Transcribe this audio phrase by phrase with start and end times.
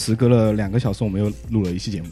[0.00, 2.08] 哎，时隔了两个小时，我们又录了一期节目。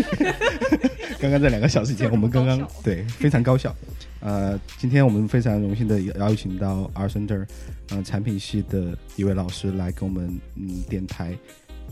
[1.20, 3.74] 刚刚在两个小时前，我们刚刚对非常高效。
[4.20, 7.46] 呃，今天我们非常荣幸的邀请到 R Center，
[7.90, 11.36] 嗯，产品系的一位老师来跟我们嗯电台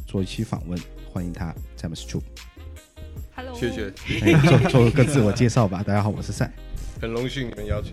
[0.07, 0.79] 做一期访问，
[1.13, 2.23] 欢迎他，James Chu。
[3.35, 3.93] Hello，谢谢。
[4.49, 5.83] 做做个自我介绍吧。
[5.83, 6.51] 大家好，我是赛。
[6.99, 7.93] 很荣幸你们邀请。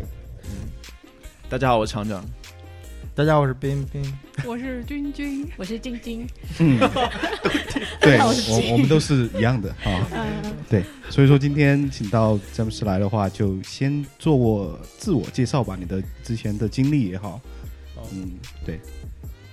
[1.49, 2.23] 大家好，我是厂长。
[3.15, 4.01] 大家好，我是冰冰。
[4.45, 6.25] 我是君君，我是晶晶。
[6.59, 6.79] 嗯，
[7.99, 10.07] 对，我我们都是一样的啊。
[10.13, 17.41] 嗯，对，所以说今天请到詹姆斯来的话，就先做我自我介绍吧，你的之前的经历也好。
[18.13, 18.31] 嗯，
[18.65, 18.79] 对。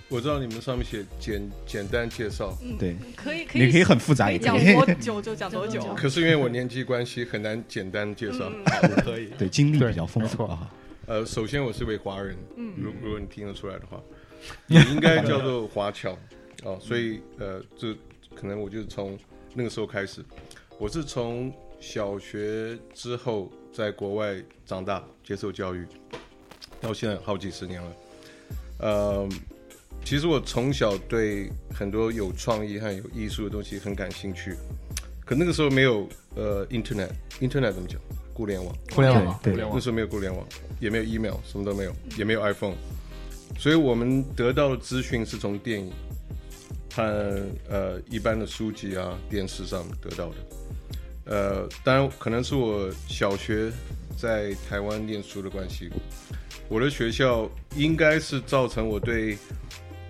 [0.09, 5.83] 我知道你们上面写简简单介绍，对，可以可以，你可以很复杂一点，讲多久就讲多久。
[5.99, 8.49] 可是因为我年纪关系，很难简单介绍。
[9.03, 10.71] 可以，对，经历比较丰富啊。
[11.07, 14.03] 呃，首先我是位华人，嗯，如如果你听得出来的话，
[14.67, 16.19] 你应该叫做华侨
[16.65, 17.95] 哦，所以呃，这
[18.35, 19.17] 可能我就是从
[19.55, 20.25] 那个时候开始，
[20.79, 25.87] 我是从小学之后在国外长大接受教育，
[26.81, 27.93] 到现在好几十年了。
[28.81, 29.29] 呃，
[30.05, 34.57] 其实我从小对很多有创意和有艺术的东西很感兴趣，
[35.25, 38.01] 可那个时候没有呃，Internet，Internet 怎么讲？
[38.35, 40.47] 互联网，互联网，对，那时候没有互联网，
[40.79, 42.75] 也没有 email，什么都没有，也没有 iPhone，
[43.59, 45.91] 所以我们得到的资讯是从电影
[46.95, 50.37] 和呃一般的书籍啊、电视上得到的。
[51.25, 53.73] 呃，当然可能是我小学
[54.19, 55.91] 在台湾念书的关系，
[56.69, 59.37] 我的学校应该是造成我对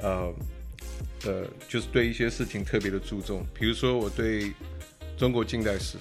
[0.03, 0.33] 呃
[1.25, 4.53] 呃，就是对一些事情特别的注重，比如说我对
[5.17, 5.97] 中国近代史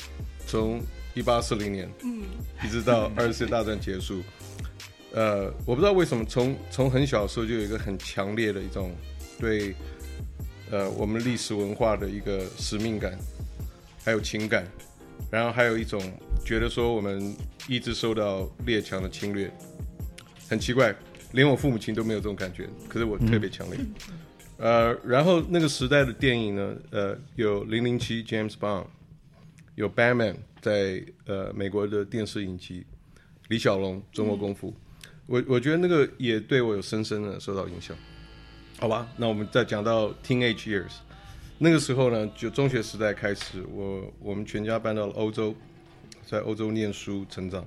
[0.48, 0.82] 从。
[1.18, 2.24] 一八四零年，嗯，
[2.62, 4.22] 一直到二次大战结束，
[5.16, 8.92] 呃，我不知道为什么，从从很小的时候就有一个很强烈的一种
[9.40, 9.74] 对，
[10.70, 13.18] 呃，我们历史文化的一个使命感，
[14.04, 14.68] 还有情感，
[15.32, 16.02] 然后还有一种
[16.46, 17.34] 觉得说我们
[17.70, 19.50] 一直受到列强的侵略，
[20.50, 20.94] 很奇怪，
[21.32, 23.80] 连我父母亲都没有这种感觉，可是我特别强烈，
[24.58, 28.86] 呃，然后那个时代的电影呢，呃，有零零七 James Bond，
[29.76, 30.36] 有 Batman。
[30.62, 32.84] 在呃美国的电视影集，
[33.50, 34.74] 李小龙中国功夫，
[35.28, 37.96] 我我觉得那个也对我有深深的受到影响。
[38.80, 40.92] 好吧，那我们再讲到 teenage years，
[41.60, 45.56] 那个时候呢，就中学时代开始，我我们全家搬到了欧洲，
[46.26, 47.66] 在欧洲念书成长。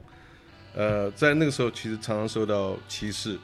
[0.75, 3.39] 呃，在那个时候其实常常受到歧视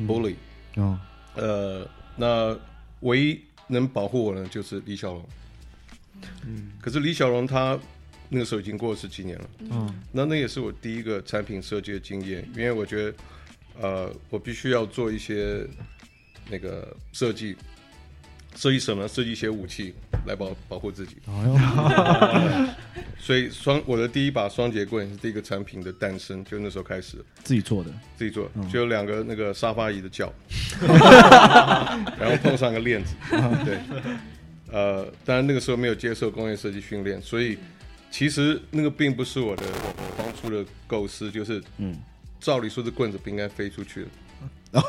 [0.00, 0.34] ，bully。
[0.76, 0.98] 哦。
[1.34, 2.56] 呃，那
[3.00, 5.28] 唯一能保护我呢，就是李小龙。
[6.46, 6.72] 嗯。
[6.80, 7.78] 可是李小龙他。
[8.34, 13.14] 那个时候已经过了十几年了，嗯，那那也是我第一个产品设计的经验，因为我觉得，
[13.80, 15.66] 呃，我必须要做一些
[16.50, 17.56] 那个设计，
[18.54, 19.08] 设计什么？
[19.08, 19.94] 设计一些武器
[20.26, 21.16] 来保保护自己。
[23.18, 27.16] 所以双我的第一把双节棍是第一个产品的诞生，就那时候开始。
[27.44, 30.32] 自己做的，自己做，就有两个那个沙发椅的脚，
[32.18, 33.14] 然后碰上个链子，
[33.64, 33.78] 对，
[34.70, 37.58] 呃，当然那个时候没有接受工业设计训练，所以。
[38.14, 39.64] 其实那个并不是我的
[40.18, 41.96] 当初的构思，就是嗯，
[42.42, 44.06] 照理说这棍子不应该飞出去。
[44.72, 44.80] 的，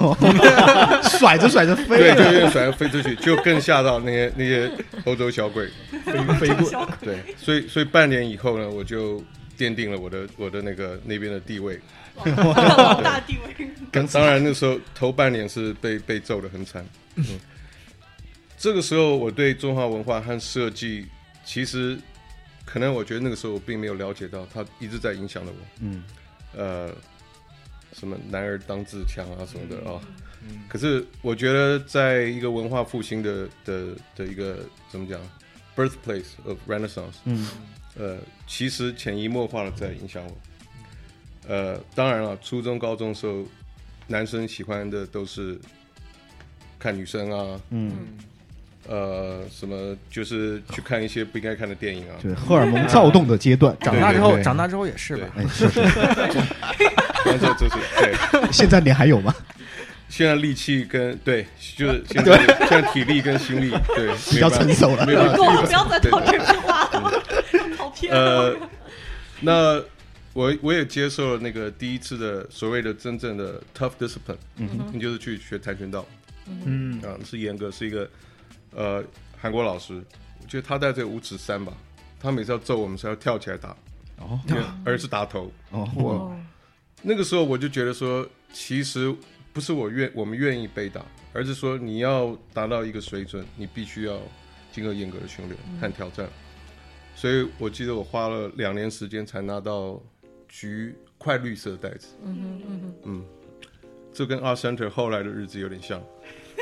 [1.04, 4.72] 甩着甩着飞，对，就越甩着飞出去，就更吓到那些那些
[5.06, 5.70] 欧洲小鬼。
[6.04, 9.24] 飞飞过，对，所以所以半年以后呢，我就
[9.58, 11.80] 奠定了我的我的那个那边的地位，
[12.26, 13.70] 老大地位。
[14.12, 17.26] 当然那时候头半年是被被揍的很惨，嗯，
[18.58, 21.06] 这个时候我对中华文化和设计
[21.46, 21.98] 其实。
[22.66, 25.58] 可能我觉得那个时候我并没有了解到，他一直在影响着我。
[25.82, 26.02] 嗯，
[26.56, 26.90] 呃，
[27.94, 30.00] 什么男儿当自强啊什么的啊。
[30.48, 30.62] 嗯。
[30.68, 34.58] 可是我觉得，在一个文化复兴的的的一个
[34.90, 35.20] 怎么讲
[35.76, 37.16] ，birthplace of Renaissance。
[37.26, 37.48] 嗯。
[37.96, 38.18] 呃，
[38.48, 40.36] 其实潜移默化的在影响我。
[41.48, 43.44] 呃，当然了，初中、高中时候，
[44.08, 45.60] 男生喜欢的都是
[46.80, 47.62] 看女生啊。
[47.70, 47.92] 嗯。
[48.86, 52.16] 呃，什么就是去看一些不应该看的电影啊？
[52.22, 53.78] 对，荷尔蒙躁动的阶段。
[53.80, 55.28] 长大之后，长大之后也是吧？
[55.38, 55.82] 哎，是是。
[57.24, 58.52] 就是对。
[58.52, 59.34] 现在你还有吗？
[60.10, 62.38] 现在力气跟对，就是现在
[62.68, 65.06] 现在体力跟心力对比较成熟了。
[65.06, 67.22] 不要不要再套这句话了，
[67.78, 68.14] 好偏。
[68.14, 68.56] 呃，
[69.40, 69.82] 那
[70.34, 76.06] 我我也接受了那个第一次的所谓的真正的 tough discipline，嗯，你就是去学跆拳道，
[76.66, 78.08] 嗯啊，是严格是一个。
[78.76, 79.04] 呃，
[79.40, 79.94] 韩国老师，
[80.42, 81.72] 我觉得他带这五指山吧，
[82.20, 83.70] 他每次要揍我们是要跳起来打，
[84.18, 84.40] 哦，
[84.84, 85.52] 而是打头。
[85.70, 86.33] 哦，我
[87.06, 89.14] 那个时候我就觉得说，其实
[89.52, 94.18] 不是我愿我们愿意被打，而是说你要达到一个水准，你必须要
[94.72, 96.28] 经过严格的训练和挑战。
[97.14, 100.02] 所以我记得我花了两年时间才拿到
[100.48, 102.08] 橘快绿色的袋子。
[102.24, 103.26] 嗯嗯嗯嗯，
[104.14, 106.02] 这跟阿 center 后来的日子有点像。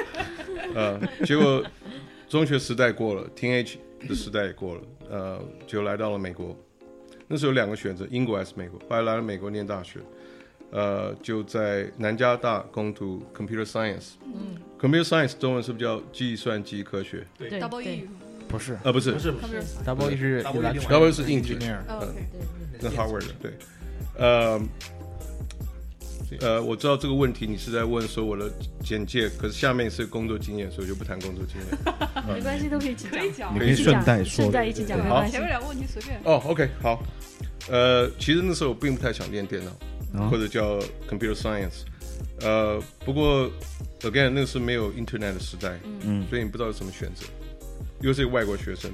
[0.74, 1.64] 呃，结果
[2.28, 3.76] 中学时代过了，teenage
[4.08, 6.58] 的时代也过了，呃，就来到了美国。
[7.28, 8.80] 那时候有两个选择，英国还是美国。
[8.80, 10.00] 后来来了美国念大学，
[10.72, 14.12] 呃，就在南加大攻读 computer science。
[14.26, 17.26] 嗯，computer science 中文是不是叫计算机科学？
[17.38, 18.08] 对，double E
[18.48, 19.32] 不是，呃，不是，不是
[19.86, 21.58] ，double E 是 double 是硬件，
[21.88, 22.14] 嗯，
[22.82, 23.52] 跟 Harvard 的对，
[24.18, 24.62] 呃。
[26.40, 28.50] 呃，我知道这个问题，你是在问说我的
[28.82, 31.68] 简介，可是下面是工作经验，所以就不谈工作经验。
[32.26, 34.98] 没关系，都可以一起讲，你可以顺带说，顺带一起讲。
[35.10, 36.18] 好，前面两个问题随便。
[36.24, 37.04] 哦，OK，好。
[37.70, 39.72] 呃，其实那时候我并不太想练电脑，
[40.30, 40.80] 或者叫
[41.10, 41.84] computer science。
[42.42, 43.50] 呃，不过
[44.02, 47.26] again 那个是没有 internet 的时代，嗯，所以你不知道有什么选择，
[48.02, 48.92] 又是一个外国学生。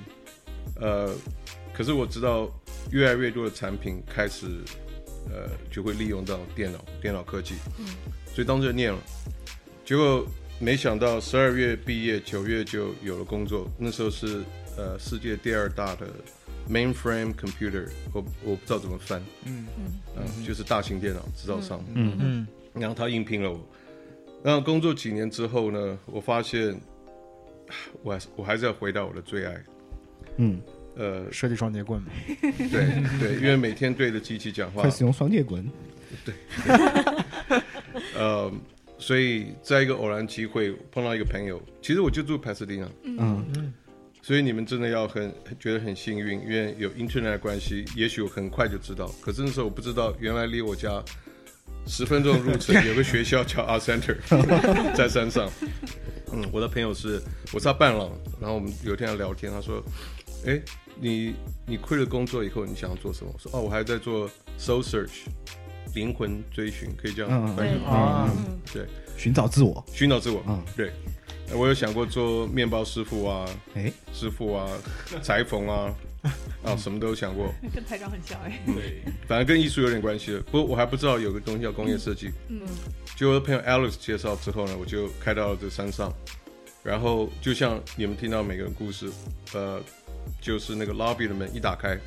[0.79, 1.13] 呃，
[1.73, 2.49] 可是我知道
[2.91, 4.47] 越来越多的产品开始。
[5.29, 7.85] 呃，就会利用到电脑、电脑科技，嗯，
[8.33, 8.99] 所以当时就念了，
[9.83, 10.25] 结果
[10.57, 13.69] 没想到十二月毕业，九月就有了工作。
[13.77, 14.41] 那时候是
[14.77, 16.07] 呃世界第二大的
[16.69, 19.67] mainframe computer，我我不知道怎么翻，嗯
[20.15, 22.15] 嗯，就是大型电脑制造商，嗯。
[22.19, 23.59] 嗯，然后他应聘了我，
[24.41, 26.79] 然后工作几年之后呢，我发现
[28.01, 29.63] 我还是我还是要回到我的最爱，
[30.37, 30.61] 嗯。
[30.95, 32.01] 呃，设计双节棍。
[32.01, 32.07] 嘛，
[32.41, 35.63] 对对，因为每天对着机器讲话，会使用双节棍，
[36.25, 36.33] 对，
[38.17, 38.51] 呃，
[38.97, 43.45] 所以在一个偶然机会碰到一个朋友，其实我就住帕斯蒂纳，嗯。
[43.55, 43.73] 嗯，
[44.27, 51.01] 所以你们真的要很觉得很幸运，因为有 Internet 关系，也许我很快就知道，可是那时候我不知道，原来离我家
[51.85, 54.17] 十分钟路程 有个学校叫 Art Center，
[54.93, 55.49] 在山上，
[56.33, 57.21] 嗯，我的朋友是
[57.53, 59.81] 我是他伴郎，然后我们有一天要聊天，他说，
[60.45, 60.61] 哎。
[60.99, 61.35] 你
[61.67, 63.31] 你 quit 了工作以后，你想要做什么？
[63.31, 64.27] 我说哦，我还在做
[64.59, 65.27] soul search，
[65.93, 68.27] 灵魂追寻，可以这样翻译啊？
[68.73, 68.87] 对，
[69.17, 70.43] 寻找自我，寻找自我。
[70.47, 70.91] 嗯，对。
[71.53, 74.69] 我有想过做面包师傅啊，哎，师傅啊，
[75.21, 75.95] 裁缝啊，
[76.63, 77.53] 啊，什么都有想过。
[77.73, 78.59] 跟台长很像哎。
[78.65, 80.41] 对，反正跟艺术有点关系的。
[80.41, 82.31] 不过我还不知道有个东西叫工业设计。
[82.49, 82.61] 嗯。
[83.15, 86.13] 就我的朋友 Alex 介绍之后呢，我就开到了这山上，
[86.83, 89.09] 然后就像你们听到每个人故事，
[89.53, 89.81] 呃。
[90.41, 91.97] 就是那个 lobby 的门一打开，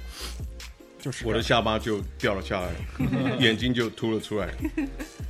[1.00, 2.70] 就是我的下巴就掉了下来，
[3.38, 4.55] 眼睛就凸了出来，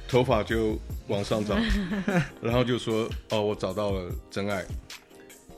[0.08, 0.78] 头发就
[1.08, 1.62] 往上长，
[2.42, 4.64] 然后就说：“哦，我找到了真爱。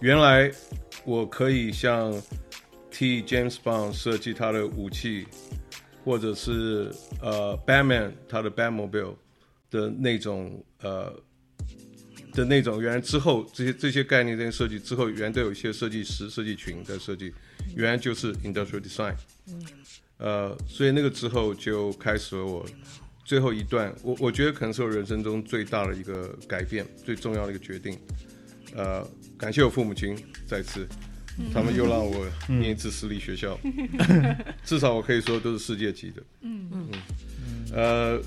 [0.01, 0.51] 原来
[1.05, 2.13] 我可以像
[2.91, 5.27] 替 James Bond 设计他的武器，
[6.05, 9.17] 或者是呃 Batman 他的 Batmobile
[9.71, 11.13] 的那种呃。”
[12.35, 17.31] 的那种，原来之后这些这些概念这些设计之后，原来都有一些设计师设计群在设计，
[17.77, 19.15] 原来就是 industrial design。
[20.23, 20.49] 嗯。
[20.49, 22.65] 呃，所以那个之后就开始了我
[23.25, 27.99] 最后一段，我我觉得可能是我人生中最大的一个改变，最重要的一个决定。
[28.75, 30.87] 呃，感谢我父母亲再次，
[31.53, 33.59] 他们又让我念一次私立学校，
[34.65, 36.23] 至少我可以说都是世界级的。
[36.41, 36.91] 嗯嗯。
[37.75, 38.21] 呃，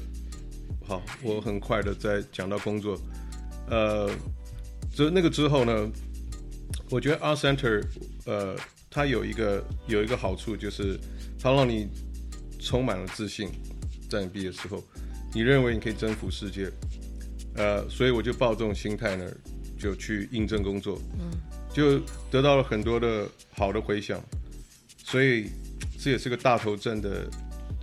[0.87, 2.99] 好，我很快的在讲到工作。
[3.69, 4.09] 呃，
[4.93, 5.89] 就那个之后呢，
[6.89, 7.83] 我觉得 Art Center，
[8.25, 8.55] 呃，
[8.89, 10.99] 它有一个有一个好处，就是
[11.45, 11.87] 它让你
[12.59, 13.51] 充满了自信，
[14.09, 14.83] 在你毕业之后，
[15.31, 16.71] 你认为你可以征服世界，
[17.53, 19.31] 呃，所以我就抱这种心态呢，
[19.77, 21.29] 就去应征工作，嗯，
[21.71, 21.99] 就
[22.31, 24.19] 得到了很多的好的回响，
[24.97, 25.51] 所以
[25.99, 27.29] 这也是个大头症的，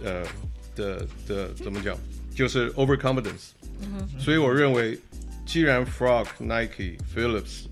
[0.02, 0.26] 呃
[0.75, 1.97] 的的怎么讲，
[2.35, 3.50] 就是 overconfidence，
[3.81, 4.99] 嗯所以我认为。
[5.45, 7.66] 既然 Frog、Nike、Phillips，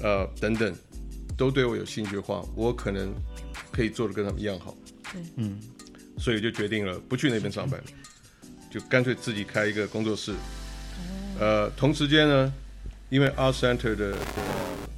[0.00, 0.74] 呃等等，
[1.36, 3.14] 都对我有兴趣的话，我可能
[3.70, 4.74] 可以做的跟他们一样好。
[5.12, 5.60] 对，嗯，
[6.18, 7.80] 所以就决定了不去那边上班，
[8.70, 10.32] 就干脆自己开一个工作室。
[11.38, 12.52] 呃，同时间呢，
[13.10, 14.16] 因为 Art Center 的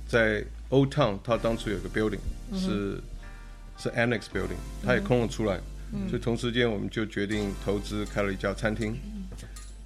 [0.06, 2.18] 在 Old Town，它当初有个 building
[2.54, 3.00] 是
[3.78, 5.60] 是 Annex Building，它也空了出来，
[6.08, 8.96] 所以同时间我们就决定投资开了一家餐厅。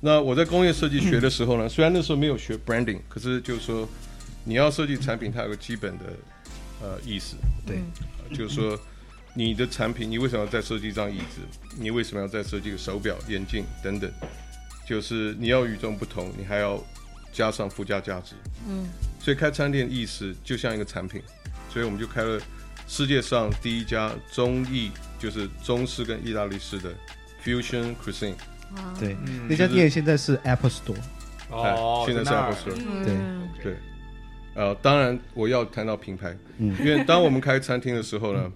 [0.00, 3.88] 那我在工业设计学的时候呢， 虽然那时候没有学 branding，可是就是说，
[4.44, 6.04] 你要设计产品，它有个基本的
[6.80, 7.80] 呃意思，对，
[8.37, 8.78] 就是说
[9.38, 11.40] 你的产品，你为什么要再设计一张椅子？
[11.78, 14.11] 你为什么要再设计个手表、眼镜等等？
[14.85, 16.85] 就是你要与众不同，你还要
[17.33, 18.35] 加上附加价值。
[18.68, 18.88] 嗯，
[19.21, 21.23] 所以开餐店意思就像一个产品，
[21.71, 22.40] 所以我们就开了
[22.88, 24.90] 世界上第一家中意，
[25.21, 26.92] 就是中式跟意大利式的
[27.45, 28.35] fusion cuisine。
[28.99, 29.16] 对，
[29.49, 30.97] 那家店现在是 Apple Store。
[31.50, 33.76] 哦，现在是 Apple Store，对对。
[34.57, 38.52] 呃，当然我要谈到品牌，嗯，因为当我们开餐厅的时候呢，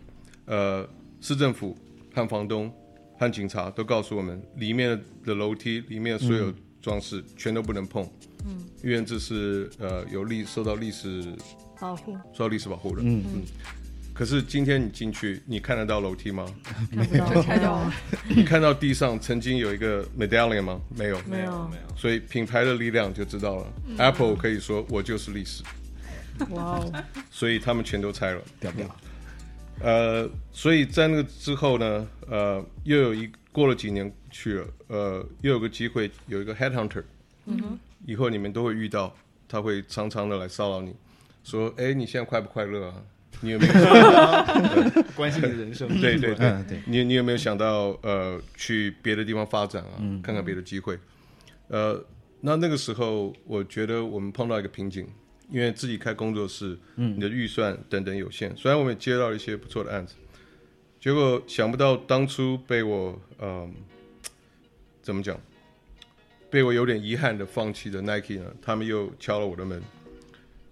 [0.46, 0.88] 呃，
[1.20, 1.76] 市政府
[2.14, 2.72] 和房东
[3.18, 8.08] 和警察都告诉我们，里面的楼梯、里面所有装饰全都不能碰，
[8.44, 11.32] 嗯，因为这是呃有历受到历史
[11.80, 13.42] 保护，受到历史保护的，嗯嗯。
[14.14, 16.44] 可是今天你进去，你看得到楼梯吗？
[16.92, 17.90] 看不到，看到。
[18.28, 20.78] 你看到地上曾经有一个 medallion 吗？
[20.94, 21.96] 没有，没有，没有。
[21.96, 23.72] 所以品牌的力量就知道了。
[23.96, 25.62] Apple 可以说我就是历史。
[26.50, 26.92] 哇哦！
[27.30, 28.86] 所以他们全都拆了，掉掉。
[29.80, 37.02] 呃，所以在那个之后呢，呃，又有一过了几年去了，呃，又有个机会，有一个 headhunter，
[37.46, 39.14] 嗯哼，以后你们都会遇到，
[39.48, 40.94] 他会常常的来骚扰你，
[41.42, 43.02] 说，哎，你现在快不快乐啊？
[43.40, 43.72] 你有没有
[45.16, 45.88] 关心你的人生？
[46.00, 49.98] 对对对对，你你有没有想到呃，去别的地方发展啊？
[50.22, 50.96] 看看别的机会？
[51.68, 52.04] 呃，
[52.40, 55.08] 那那个时候，我觉得我们碰到一个瓶颈。
[55.52, 58.56] 因为自己开工作室，嗯你的预算等等有限。
[58.56, 60.14] 虽然我们也接到一些不错的案子，
[60.98, 63.70] 结果想不到当初被我嗯，
[65.02, 65.38] 怎么讲，
[66.48, 69.82] 被我有点遗憾的放弃的 Nike 呢，他们又敲了我的门。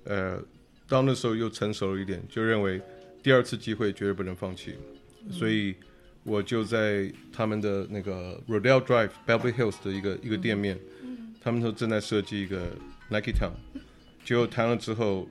[0.05, 0.43] 呃，
[0.89, 2.81] 到那时候又成熟了一点，就认为
[3.23, 4.77] 第二次机会绝对不能放弃，
[5.31, 5.75] 所以
[6.25, 10.79] 我就在他们的那个 Rodeo Drive Beverly Hills 的一个一个店面，
[11.43, 12.69] 他们说正在设计一个
[13.11, 13.53] Nike Town。
[14.25, 15.27] 就谈了之后，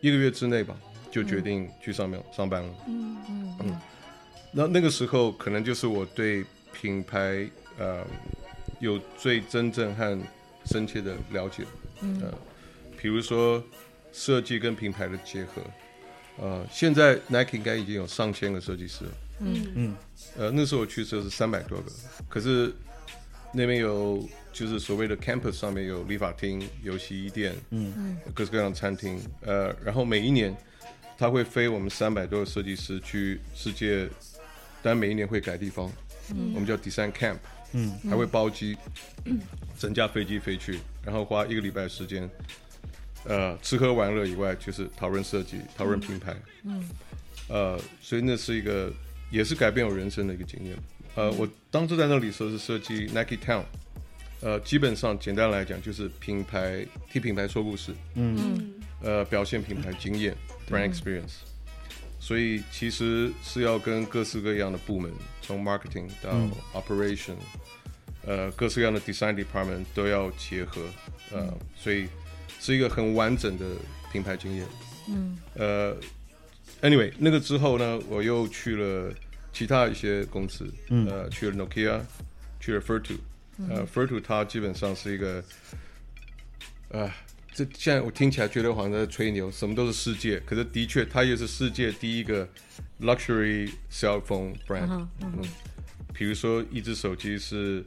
[0.00, 0.76] 一个月之内吧，
[1.10, 2.74] 就决定去上面上班了。
[2.86, 3.80] 嗯嗯嗯。
[4.52, 8.04] 那那个时候可能就是我对品牌呃
[8.80, 10.18] 有最真正和
[10.64, 11.64] 深切的了解。
[12.00, 12.20] 嗯。
[12.22, 12.32] 呃，
[13.00, 13.62] 比如说
[14.12, 15.62] 设计跟品牌的结合。
[16.38, 19.10] 呃，现在 Nike 应该已经有上千个设计师了。
[19.40, 19.96] 嗯嗯。
[20.36, 21.90] 呃，那时候我去的时候是三百多个，
[22.28, 22.72] 可是
[23.56, 24.22] 那边有。
[24.56, 30.56] 就是所谓的 campus 上面有理发厅、有洗衣店，嗯，各式各样的餐厅，呃，然后每一年
[31.18, 34.08] 他会飞我们三百多个设计师去世界，
[34.82, 35.92] 但每一年会改地方，
[36.34, 37.36] 嗯，我们叫 design camp，
[37.72, 38.78] 嗯，还会包机，
[39.26, 39.38] 嗯
[39.78, 42.26] 整架飞机飞去，然后花一个礼拜时间，
[43.24, 46.34] 呃，吃喝玩乐以外就是讨论设计、讨论品牌，
[46.64, 46.88] 嗯，
[47.48, 48.90] 呃，所以那是一个
[49.30, 50.74] 也是改变我人生的一个经验，
[51.16, 53.64] 呃，我当初在那里时候是设计 Nike Town。
[54.42, 60.36] 呃，基本上简单来讲就是品牌替品牌说故事，嗯，呃，表现品牌经验
[60.70, 61.38] ，brand experience，
[62.20, 66.30] 所以其实是要跟各式各样的部门，从 marketing 到
[66.78, 67.36] operation，
[68.26, 70.82] 呃，各式各样的 design department 都要结合，
[71.32, 72.06] 呃，所以
[72.60, 73.64] 是一个很完整的
[74.12, 74.66] 品牌经验，
[75.08, 75.96] 嗯，呃
[76.82, 79.10] ，anyway，那个之后呢，我又去了
[79.56, 80.70] 其他一些公司，
[81.08, 82.02] 呃，去了 Nokia，
[82.60, 83.16] 去了 Furtu。
[83.70, 85.42] 呃，Fertu 它基本上是一个，
[86.90, 87.10] 啊，
[87.54, 92.46] 这现在我听起来觉得好像在吹牛，什么都是世界，可是的确它也是世界第一个
[93.00, 95.06] luxury cell phone brand。
[95.22, 95.42] 嗯，
[96.12, 97.82] 比如说一只手机是，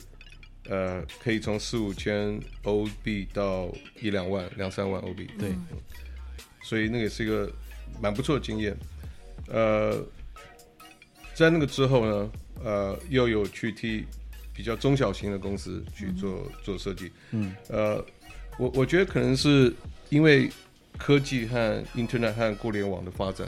[0.67, 3.71] 呃，可以从四五千欧币到
[4.01, 5.29] 一两万、两三万欧币。
[5.37, 5.53] 对，
[6.63, 7.47] 所以那个是一个
[8.01, 8.75] 蛮不错的经验。
[9.45, 10.03] 呃，
[11.39, 12.31] 在那个之后呢，
[12.63, 14.05] 呃，又有去替。
[14.51, 18.03] 比较中小型的公司去做做设计，嗯，呃，
[18.57, 19.73] 我我觉得可能是
[20.09, 20.51] 因为
[20.97, 23.47] 科技和 Internet 和互联网的发展，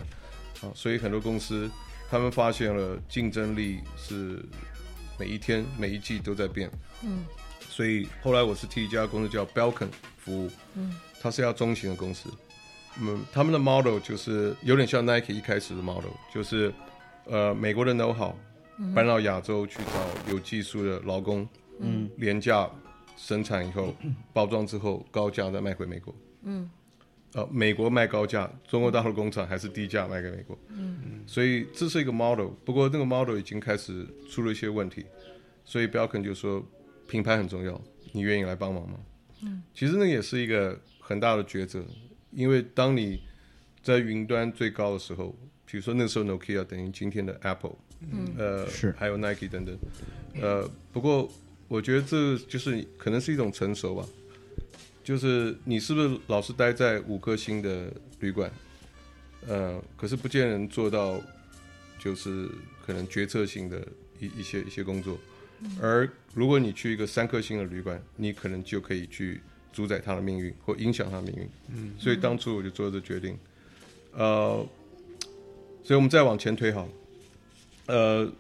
[0.62, 1.70] 啊，所以很多公司
[2.10, 4.42] 他们发现了竞争力是
[5.20, 6.72] 每一天每一季都在变，
[7.04, 7.26] 嗯，
[7.68, 12.30] 所以后来我是替一家公司叫 Belkin 服务，嗯，它是要中型的公司，
[13.02, 16.74] 嗯，他们的 model 就是有点像 Nike 一开始的 model，就是
[17.26, 18.34] 呃美国的 know how。
[18.96, 21.48] 搬到亚洲去找有技术的劳工，
[21.78, 22.68] 嗯，廉价
[23.16, 23.94] 生产以后，
[24.34, 26.68] 包装之后高价再卖回美国，嗯，
[27.34, 35.06] 呃，美国卖高价，中国大陆工厂还是低价卖给美国，嗯，所以这是一个 model，不过那个 model 已经开始出了一些问题，
[35.64, 36.66] 所以 b 要 l 就说
[37.08, 37.80] 品牌很重要，
[38.14, 38.98] 你愿意来帮忙吗？
[39.44, 41.86] 嗯，其实那也是一个很大的抉择，
[42.32, 43.22] 因为当你
[43.84, 45.36] 在云端最高的时候，
[45.72, 47.76] 比如说那时候 Nokia 等于今天的 Apple。
[48.02, 49.78] 嗯，呃，是，还有 Nike 等等，
[50.42, 51.32] 呃，不过
[51.68, 54.04] 我觉得这就是可能是一种成熟吧，
[55.04, 58.52] 就是你是不是老是待在五颗星的旅馆，
[59.48, 61.22] 呃，可是不见人做到，
[62.00, 62.50] 就是
[62.84, 63.88] 可能决策性的
[64.20, 65.16] 一一些一些工作，
[65.80, 69.40] 而如果你去一个三颗星的旅馆，你可能就可以去
[69.72, 73.38] 主宰他的命运或影响他的命运，嗯，所以当初我就做这决定，
[74.14, 74.68] 呃，
[75.84, 76.88] 所以我们再往前推好。
[77.88, 78.32] 呃，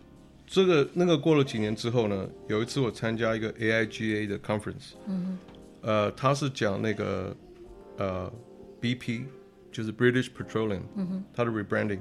[0.48, 5.38] 这个那个过了几年之后呢，有一次我参加一个 AIGA 的 conference，嗯，
[5.82, 7.36] 呃，他是讲那个
[7.98, 8.32] 呃
[8.82, 9.24] BP，
[9.72, 12.00] 就是 British Petroleum，嗯哼，它的 rebranding，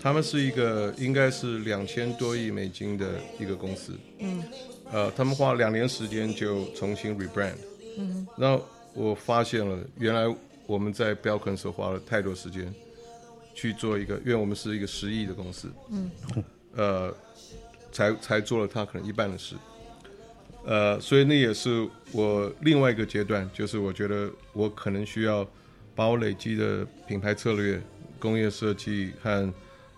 [0.00, 4.42] 他们是一个应该是两千多亿美金的一个公司，嗯，
[4.90, 7.54] 呃，他们花两年时间就重新 rebrand，
[7.98, 10.34] 嗯，然后我发现了原来
[10.66, 12.72] 我们在 b e l c o n 时候花了太多时间
[13.54, 16.10] 去做一个，因为我们是一个十亿的公司，嗯，
[16.74, 17.14] 呃，
[17.92, 19.54] 才才做了他可能一半的事。
[20.66, 25.46] 呃，所以那也是我另外一个阶段，就是我觉得我可能需要
[25.94, 27.80] 把我累积的品牌策略、
[28.18, 29.52] 工业设计和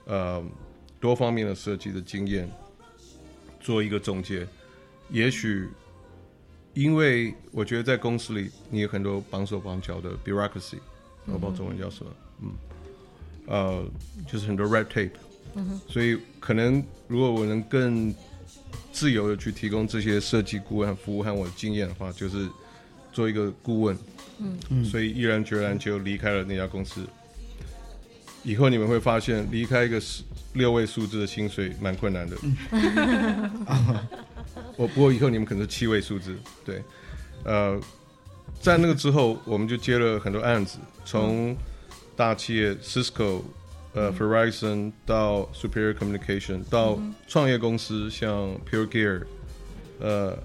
[0.07, 0.45] 呃
[1.01, 2.51] 多方面的设计的经验
[3.61, 4.47] 做一个总结。
[5.09, 5.69] 也许
[6.75, 10.79] 因为我觉得在公司里你有很多绑手绑脚的 bureaucracy，
[11.27, 12.11] 我不知道中文叫什么，
[12.43, 12.51] 嗯，
[13.47, 13.85] 呃，
[14.31, 15.11] 就是很多 red tape，
[15.55, 18.15] 嗯所以可能如果我能更
[18.93, 22.49] 自由的去提供这些设计顾问服务和我的经验的话，就是
[23.13, 23.97] 做一个顾问，
[24.39, 24.59] 嗯。
[24.71, 27.07] 嗯，所以毅然决然就离开了那家公司。
[28.43, 30.01] 以后你们会发现，离开一个
[30.53, 32.37] 六位数字的薪水蛮困难的。
[34.77, 36.81] 我 不过以后你们可能是七位数字，对，
[37.45, 37.77] 呃，
[38.61, 41.57] 在那个之后，我们就接了很多案子，从
[42.17, 43.43] 大企业 Cisco。
[43.99, 49.23] 呃，Verizon 到 Superior Communication 到创业公司，像 Pure Gear，
[50.01, 50.37] 呃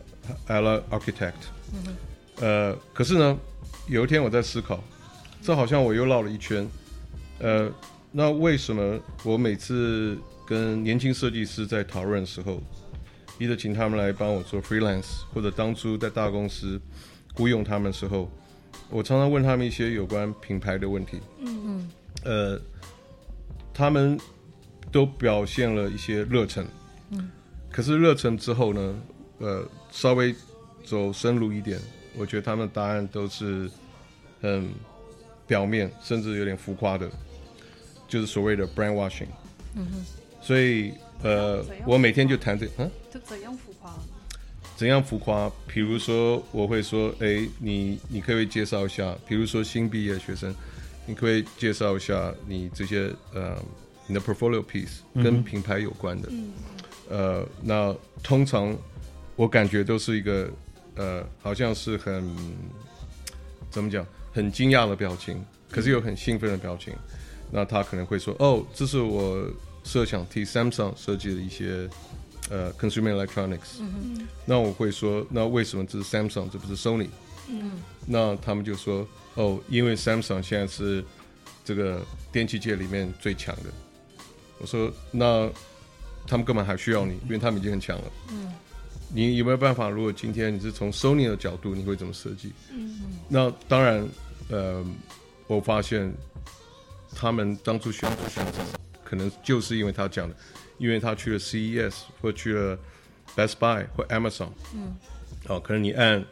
[0.47, 1.33] ，Ella Architect，
[2.39, 3.37] 呃，可是呢，
[3.89, 4.81] 有一天我在思考，
[5.41, 6.65] 这好像我又绕了一圈，
[7.39, 7.69] 呃，
[8.13, 12.63] 那为什么我每次跟年轻设计师在讨论的时候，
[13.37, 16.79] 一直请他们来帮我做 freelance，或者当初在大公司
[17.33, 18.31] 雇佣他们的时候，
[18.89, 21.61] 我常常问他们一些有关品牌的问题，嗯。
[21.65, 21.91] 嗯，
[22.23, 22.61] 呃。
[23.73, 24.19] 他们
[24.91, 26.63] 都表现了一些热忱，
[27.11, 27.31] 嗯，
[27.71, 29.01] 可是热忱之后呢，
[29.39, 30.35] 呃，稍微
[30.83, 31.79] 走深入一点，
[32.17, 33.71] 我觉得他们答案都是
[34.41, 34.69] 很
[35.47, 37.09] 表面，甚至有点浮夸的，
[38.09, 39.29] 就是所谓的 brand washing，
[39.73, 40.05] 嗯哼，
[40.41, 43.97] 所以呃，我每天就谈这，嗯，这怎样浮夸？
[44.81, 45.47] 怎样浮夸？
[45.67, 50.51] 比如说，我会说，哎，你你可以介绍一下，比如说新毕业学生。
[51.05, 53.55] 你可以介绍一下你这些呃，
[54.07, 56.29] 你的 portfolio piece 跟品牌有关的，
[57.09, 58.75] 呃，那通常
[59.35, 60.49] 我感觉都是一个
[60.95, 62.35] 呃，好像是很
[63.69, 66.91] 怎么讲，很惊讶的表情，可是又很兴奋的表情。
[67.51, 69.47] 那他可能会说：“哦，这是我
[69.83, 71.87] 设想替 Samsung 设计的一些
[72.49, 73.81] 呃 consumer electronics。”
[74.45, 77.09] 那我会说：“那为什么这是 Samsung，这不是 Sony？”
[77.49, 77.71] 嗯
[78.05, 79.07] 那他们就说。
[79.35, 81.01] 哦，因为 Samsung 现在是
[81.63, 83.71] 这个电器界里面最强的。
[84.57, 85.49] 我说，那
[86.27, 88.03] 他们根本还需要你，因为他们已经很强了。
[88.29, 88.51] 嗯。
[89.13, 89.89] 你有没有办法？
[89.89, 92.51] 如果今天你是从 Sony 的角度，你会怎么设计？
[92.71, 92.99] 嗯
[93.29, 94.05] 那当然，
[94.49, 94.85] 呃，
[95.47, 96.13] 我发现
[97.15, 98.65] 他们当初选择 Samsung，
[99.01, 100.35] 可能就是因为他讲的，
[100.81, 102.77] 因为他去了 CES 或去了
[103.35, 104.49] Best Buy 或 Amazon。
[104.73, 104.95] 嗯。
[105.47, 106.25] 哦，可能你按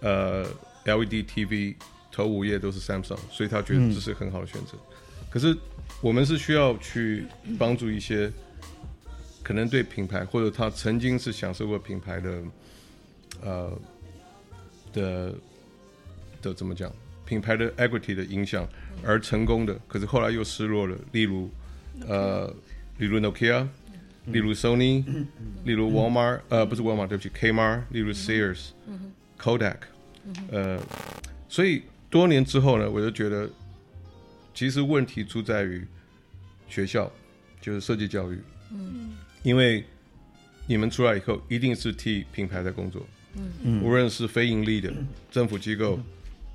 [0.00, 0.44] 呃
[0.84, 1.74] LED TV。
[2.10, 4.72] 头五页都是 Samsung，所以他觉得这是很好的选择。
[5.30, 5.56] 可是
[6.00, 7.24] 我们是需要去
[7.56, 8.28] 帮助一些
[9.40, 12.42] 可能对品牌或者他曾经是享受过品牌的
[13.40, 13.78] 呃
[14.92, 15.34] 的
[16.42, 16.92] 的怎么讲
[17.24, 18.66] 品牌的 equity 的影响
[19.04, 20.98] 而成功的，可是后来又失落了。
[21.12, 21.48] 例如
[22.04, 22.52] 呃，
[22.96, 23.68] 例如 Nokia，
[24.32, 25.04] 例如 Sony，
[25.64, 29.78] 例如 Walmart，呃，不是 Walmart，对不起，Kmart，例如 Sears，Kodak，
[30.50, 30.80] 呃，
[31.48, 31.82] 所以。
[32.10, 33.46] 多年之后呢，我就觉得，
[34.54, 35.86] 其实问题出在于
[36.66, 37.12] 学校，
[37.60, 38.38] 就是设计教育。
[38.72, 39.10] 嗯，
[39.42, 39.84] 因为
[40.66, 43.06] 你们出来以后，一定是替品牌在工作。
[43.36, 44.90] 嗯嗯，无论是非盈利的
[45.30, 46.00] 政府机构、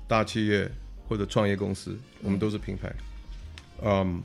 [0.08, 0.68] 大企业
[1.06, 2.92] 或者创业公司，我们都是品牌。
[3.84, 4.20] 嗯，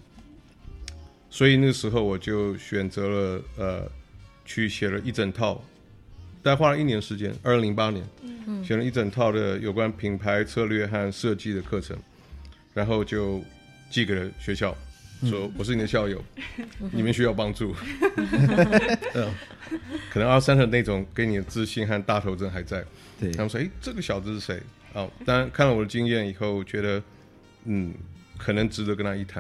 [1.30, 3.92] 所以那时候我就选择了呃，
[4.46, 5.64] 去写了一整套。
[6.42, 8.04] 大概花了一年时间，二零零八年，
[8.64, 11.98] 写了一整套的有关品牌策略和设计的课程，
[12.74, 13.44] 然后就
[13.90, 14.74] 寄给了学校，
[15.24, 16.24] 说我是你的校友，
[16.92, 17.76] 你们需要帮助。
[19.16, 19.30] 嗯，
[20.10, 22.86] 可能二三的那种给你的自信和大头针还在。
[23.20, 24.62] 对，他们说：“哎，这个小子是谁？”
[24.96, 27.04] 啊，当然看了我的经验以后，觉得
[27.66, 27.94] 嗯，
[28.38, 29.38] 可能值得跟他一谈，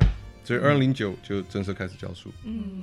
[0.50, 2.32] 所以二零零九就正式开始教书。
[2.44, 2.82] 嗯，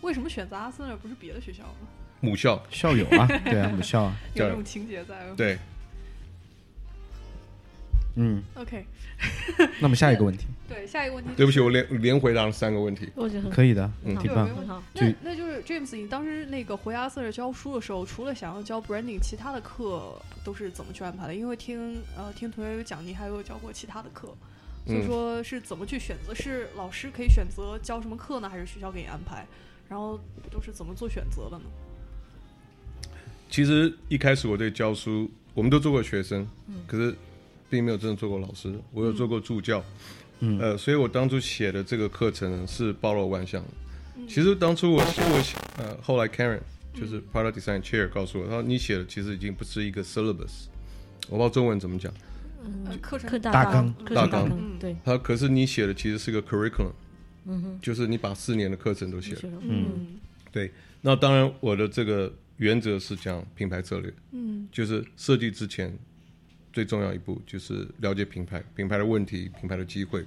[0.00, 1.86] 为什么选择阿森而不是别的学校呢？
[2.20, 5.30] 母校校友啊， 对啊，母校啊，有这种情节在。
[5.36, 5.58] 对，
[8.14, 8.86] 嗯，OK。
[9.82, 10.86] 那么下一个问题，对。
[10.86, 13.06] 下一个问题，对不起，我连连回答了三个问题。
[13.14, 14.48] 我觉得可以的，嗯，挺棒。
[14.48, 14.82] 很好。
[14.94, 21.34] 那那就是 James，你当时那个回阿瑟尔教书的时候，除了想要教 branding，其他的课都是怎么去安排的？
[21.34, 24.34] 因为听呃听同学有讲，你还有教过其他的课，
[24.86, 26.34] 所以说是怎么去选择？
[26.34, 29.46] 是老师可以选择教什么课呢，还是学校给你安排？
[29.88, 30.18] 然后
[30.50, 31.64] 都是怎么做选择的呢？
[33.48, 36.46] 其实一开始我对教书，我们都做过学生，
[36.86, 37.14] 可是
[37.70, 38.78] 并没有真的做过老师。
[38.92, 39.84] 我有做过助教，
[40.40, 43.64] 嗯，呃，所以我当初写的这个课程是包罗万象。
[44.28, 45.44] 其实当初我我
[45.78, 46.60] 呃，后来 Karen
[46.92, 50.66] 就是 Product Design Chair 告诉我，他说你写的其实已经不是一个 syllabus，
[51.28, 52.18] 我不知道中文怎么讲，嗯，
[53.00, 54.96] 课程大纲大纲，对。
[55.04, 56.92] 他可是你写的其实是个 curriculum，
[57.46, 60.18] 嗯哼，就是你把四年的课程都写了，嗯，
[60.50, 60.72] 对。
[61.00, 62.32] 那当然我的这个。
[62.58, 65.94] 原则是讲品牌策略，嗯，就是设计之前
[66.72, 70.24] 最重要一步就是了解品牌、品牌的问题、品牌的机会，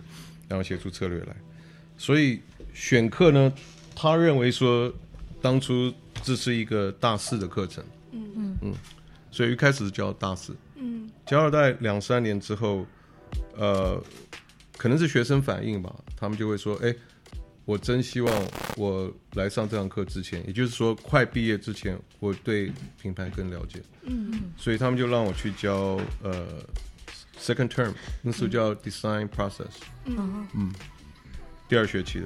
[0.47, 1.35] 然后写出策略来。
[1.97, 2.39] 所以
[2.71, 3.51] 选课呢，
[3.95, 4.93] 他认为说
[5.41, 8.31] 当初这是一个大四的课程，嗯。
[8.35, 8.73] 嗯嗯，
[9.31, 10.55] 所以一开始教大四，
[11.09, 12.85] 嗯，教了大概两三年之后，
[13.55, 14.01] 呃，
[14.77, 16.95] 可能是学生反应吧，他们就会说，哎。
[17.65, 23.79] 我真希望我来上这堂课之前，也就是说快毕业之前，我对品牌更了解。
[24.01, 24.51] 嗯嗯。
[24.57, 26.65] 所以他们就让我去教呃
[27.39, 27.93] second term，
[28.23, 29.67] 那时候叫 design process。
[30.05, 30.73] 嗯嗯。
[31.67, 32.25] 第二学期的，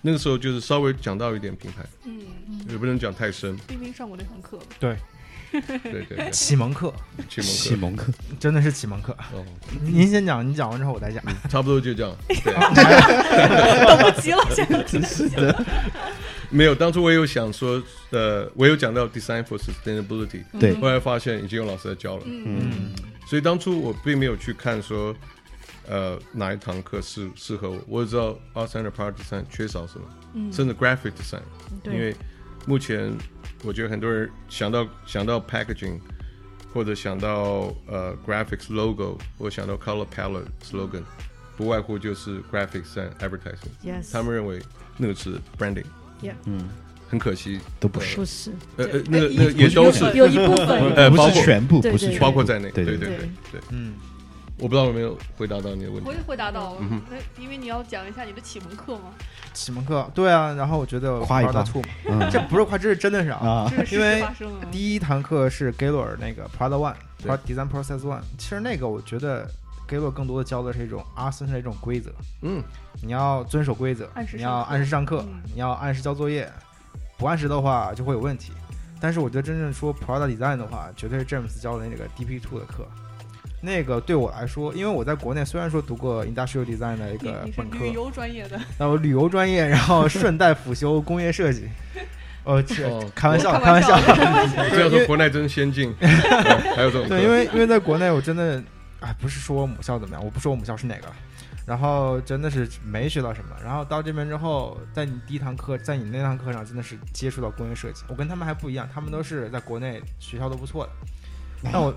[0.00, 1.84] 那个时候就是稍微讲到一点品牌。
[2.04, 2.64] 嗯嗯。
[2.70, 3.54] 也不能讲太深。
[3.68, 4.58] 冰冰上过那堂课。
[4.80, 4.96] 对。
[5.50, 6.92] 对对，启蒙课，
[7.28, 9.16] 启蒙课，启蒙课，真的是启蒙课。
[9.32, 9.44] 哦，
[9.82, 11.22] 您先讲，你讲完之后我再讲。
[11.48, 12.16] 差不多就这样。
[13.86, 15.64] 等不及了，现在真是的。
[16.50, 22.22] 没有，当初我有想说，呃，我有讲到 design for sustainability，对，后来发现已经有老师在教了。
[22.26, 22.92] 嗯，
[23.26, 25.14] 所以当初我并没有去看说，
[25.88, 27.78] 呃，哪一堂课适适合我。
[27.88, 31.40] 我只知道 art center product design 缺少什么，甚至 graphic design，
[31.84, 32.14] 因为
[32.66, 33.12] 目前。
[33.62, 35.98] 我觉得很多人想到想到 packaging，
[36.72, 41.02] 或者想到呃 graphics logo，或想到 color palette slogan，
[41.56, 43.72] 不外乎就是 graphics and advertising。
[43.84, 44.12] Yes。
[44.12, 44.60] 他们认为
[44.96, 45.84] 那个是 branding。
[46.22, 46.34] Yeah。
[46.44, 46.68] 嗯。
[47.08, 48.16] 很可惜，都不是。
[48.16, 48.50] 不是。
[48.76, 52.68] 呃呃，那个那个也都是有一部分，呃，不是全部，不是包括在内。
[52.72, 53.18] 对对对对
[53.52, 53.60] 对。
[53.70, 53.94] 嗯。
[54.58, 56.04] 我不知道有没有回答到你的问题。
[56.06, 56.76] 我也回答到，
[57.10, 59.12] 那因为你要讲一下你的启蒙课吗。
[59.52, 61.62] 启蒙课，对啊，然后我觉得夸一夸，
[62.30, 64.24] 这不是夸，这是真的是啊，因为
[64.70, 69.46] 第一堂课是 Gaylor 那个 Prada One，Prada Design Process One，其实那个我觉得
[69.86, 72.10] Gaylor 更多的教的是一种阿森的一种规则，
[72.42, 72.62] 嗯，
[73.02, 76.50] 你要遵守规则，你要按时上课，你要按时交作业，
[77.18, 78.52] 不按时的话就会有问题。
[78.98, 82.86] 但是我觉得真正说 Prada Design 的话，绝对是 James 教的那个 DP Two 的课。
[83.60, 91.68] 那个对我来说，因为我在国内虽然说读过 industrial design 的一个本科，旅游专业的，那我旅游专业，然后顺带辅修工业设计。
[92.44, 92.62] 哦，
[93.12, 93.98] 开玩笑，开玩笑。
[94.70, 95.92] 这样说国内真先进。
[95.98, 98.62] 还有这种对，因为因为在国内我真的，
[99.00, 101.08] 哎，不是说母校怎么样，我不说我母校是哪个，
[101.66, 103.50] 然后真的是没学到什么。
[103.64, 108.04] 然后到这边之后，在你第一堂课，在你那堂课上，真的是接触到工业设计。
[108.06, 110.92] 我跟他们还不一样，他们都是在国内学校都不错的。
[111.72, 111.92] 但我。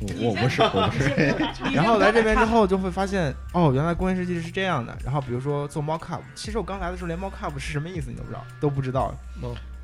[0.00, 1.10] 我不是，我不是。
[1.74, 4.96] 然后来这边之后就会发现，哦，原来工业设计是这样的。
[5.04, 9.14] 然后比如说做 mock up，其实我刚来的时候连 mock up 是什么意思你都不知道，都不知道。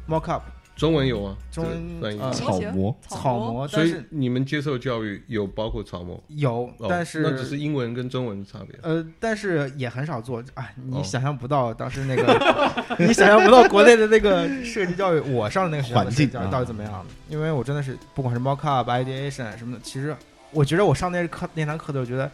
[0.08, 0.42] mock up。
[0.76, 3.68] 中文有啊，中文翻译草模，草模。
[3.68, 6.20] 所以你们接受教育有包括草模？
[6.28, 8.76] 有，但是那只是英文跟中文的差别。
[8.82, 10.42] 呃，但是也很少做。
[10.54, 17.06] 啊，你想象不到当时那个， 你想象不到国内的那个设计教育，我上的那个环境到底怎么样？
[17.28, 20.14] 因为我真的是不管是 mock up、ideation 什么的，其实
[20.50, 22.28] 我觉得我上那课那堂课的，我觉得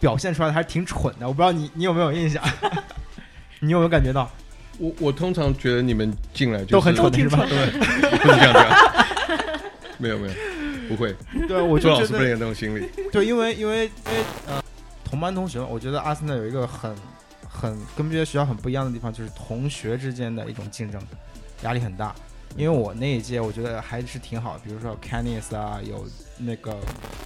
[0.00, 1.28] 表现出来的还是挺蠢的。
[1.28, 2.42] 我不知道你你有没有印象？
[3.60, 4.28] 你有没有感觉到？
[4.78, 7.46] 我我通常觉得你们进来就都很蠢是吧？
[7.48, 7.70] 对，
[8.18, 8.64] 不是这样讲。
[9.98, 10.34] 没有没有，
[10.88, 11.14] 不会。
[11.46, 12.88] 对，我做老师不能有那种心理。
[13.12, 14.62] 对，因为因为因为呃，
[15.04, 16.94] 同班同学，我觉得阿森纳有一个很
[17.48, 21.00] 很跟别的学校很不一样的地方，就是同学之间的一种竞争，
[21.62, 22.12] 压力很大。
[22.56, 26.04] 因为我那一届我觉得还是挺好，比如说 Canis 啊，有
[26.38, 26.76] 那个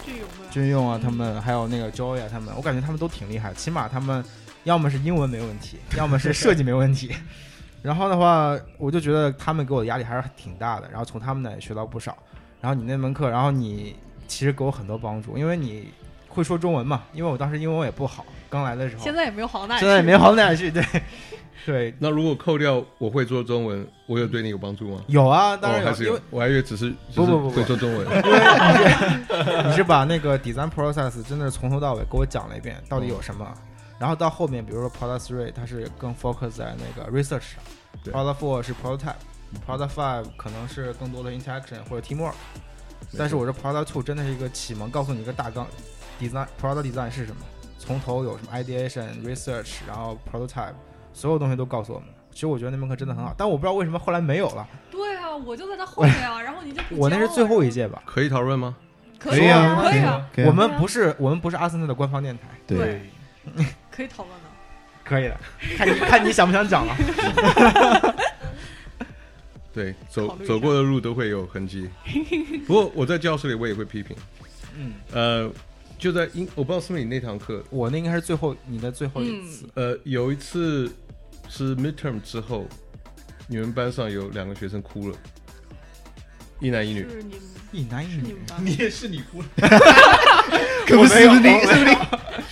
[0.05, 4.23] 军用军用啊，他们还有那个 Joy 啊，他们，我感觉他们都挺厉害，起码他们。
[4.65, 7.15] 要么是英文没问题， 要么是设计没问题。
[7.81, 10.89] 然后的话，我就觉得他们给我的压力还是挺大的。
[10.91, 12.17] 然后从他们那也学到不少。
[12.61, 13.95] 然后你那门课，然后你
[14.27, 15.89] 其实给我很多帮助，因为你
[16.29, 17.05] 会说中文嘛。
[17.13, 19.03] 因为我当时英文也不好，刚来的时候。
[19.03, 19.81] 现在也没有好哪去。
[19.81, 20.85] 现在也没好哪去，对
[21.65, 21.95] 对。
[22.01, 25.01] 那如果扣掉我会说中文，我有对你有帮助吗？
[25.07, 26.19] 有啊，当然还是有。
[26.31, 33.47] 我还以为只是不不不会说中文，因为你是你是把那个 design process 真的是从头到尾给我讲了一遍，到底有什么。
[33.99, 37.63] 然后到后面，比如说 Product Three，它是更 focus 在那个 research 上
[38.05, 42.35] ；Product Four 是 prototype，Product Five 可能是更多的 interaction 或者 teamwork。
[43.17, 45.67] 但是我这 Product Two 真的是一个启蒙，告诉你一个大纲
[46.21, 47.43] ，design Product Design 是什么，
[47.79, 50.75] 从头有什么 ideation、research，然后 prototype，
[51.13, 52.09] 所有东西都告诉我们。
[52.31, 54.69] 其实我觉得那门课真的很好，但我不知道为什么后来没有了。
[54.93, 58.01] 对啊，我就在他后面啊，然后你就我那是最后一届吧？
[58.07, 58.77] 可以讨论吗？
[59.19, 60.29] 可以啊，可以啊。
[60.47, 62.43] 我们不是我们不是阿森纳的官方电台。
[62.67, 63.11] 对，
[63.99, 64.47] 可以讨论的。
[65.03, 65.41] 可以的，
[65.77, 66.95] 看你 看你想不想讲了。
[69.75, 71.91] 对，走走过的路都会有痕迹。
[72.65, 74.17] 不过我在教室里我也会批评。
[74.77, 75.53] 嗯，呃，
[75.99, 79.69] 就在英，我不知道是不是你那堂课，我那应该是最后你的最后一次。
[79.75, 80.91] 呃，有一次。
[81.51, 82.69] 是 midterm 之后，
[83.47, 85.17] 你们班上有两个学生哭了，
[86.61, 87.07] 一男一女，
[87.73, 89.49] 一男一女，你也是你哭了，
[90.87, 91.97] 可不是你，是不是你？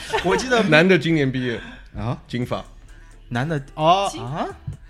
[0.24, 1.60] 我记得 男的今年毕业
[1.96, 2.64] 啊，金发，
[3.28, 4.46] 男的哦啊，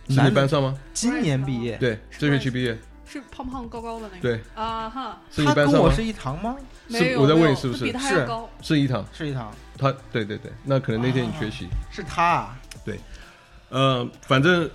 [0.09, 0.76] 是你班上吗？
[0.92, 2.76] 今年毕业，对，这学期毕业，
[3.07, 4.40] 是胖胖高高的那个，对。
[4.55, 6.57] 啊哈，是你班上我是一堂吗？
[6.90, 7.85] 是我在问你是不是？
[7.85, 12.98] 比他还高，是一堂，是一堂，他对对对，那可能那天你缺席，是他，对。
[13.68, 14.68] 呃，反正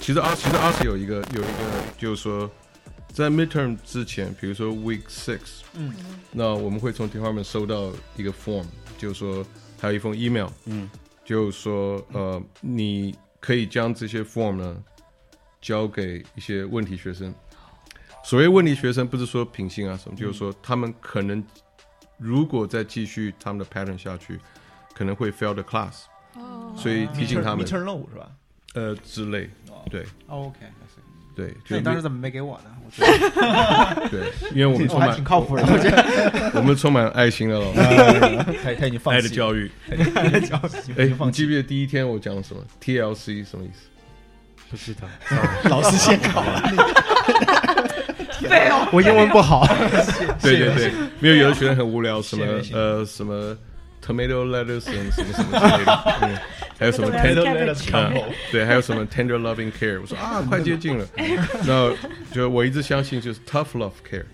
[0.00, 1.50] 其实阿其实阿斯有一个有一个，
[1.98, 2.50] 就是说
[3.12, 5.38] 在 midterm 之前，比如说 week six，
[5.74, 5.94] 嗯，
[6.32, 8.64] 那我们会从 department 收到一个 form，
[8.96, 9.44] 就是说
[9.84, 10.88] 还有一封 email，嗯，
[11.24, 14.82] 就是说呃，你可以将这些 form 呢
[15.60, 17.34] 交给一些问题学生。
[18.24, 21.44] 所谓问题学生，不是说品性啊什么，就是说他们可能
[22.16, 24.40] 如果再继续他们的 pattern 下去，
[24.94, 26.04] 可能会 fail the class。
[26.34, 28.30] 哦所以提醒他们，任务是吧？
[28.72, 29.48] 呃，之类，
[29.90, 30.04] 对。
[30.26, 30.58] OK，
[31.34, 31.54] 对。
[31.68, 32.70] 那你当时怎么没给我呢？
[34.10, 34.20] 对，
[34.54, 35.62] 因为我们充满挺靠谱的，
[36.54, 37.80] 我们充满爱心的老师，
[38.62, 39.70] 他他已经放弃爱的教育，
[40.14, 40.92] 爱的教育。
[40.96, 43.88] 哎，你记不记得第一天我讲什么？TLC 什么意思？
[44.70, 45.08] 不知道，
[45.68, 46.62] 老师先考了。
[48.40, 49.66] 对哦，我英文不好。
[50.42, 53.56] 对对对，没有有的学生很无聊，什么呃什么。
[54.04, 54.80] Tomato lettuce
[55.12, 56.36] 什么什么之类的，嗯，
[56.78, 60.00] 还有什么 tender， 对，还有什么 tender loving care。
[60.00, 61.06] 我说啊， 快接近了。
[61.64, 61.90] 那
[62.32, 64.24] 就我一直相信就是 tough love care。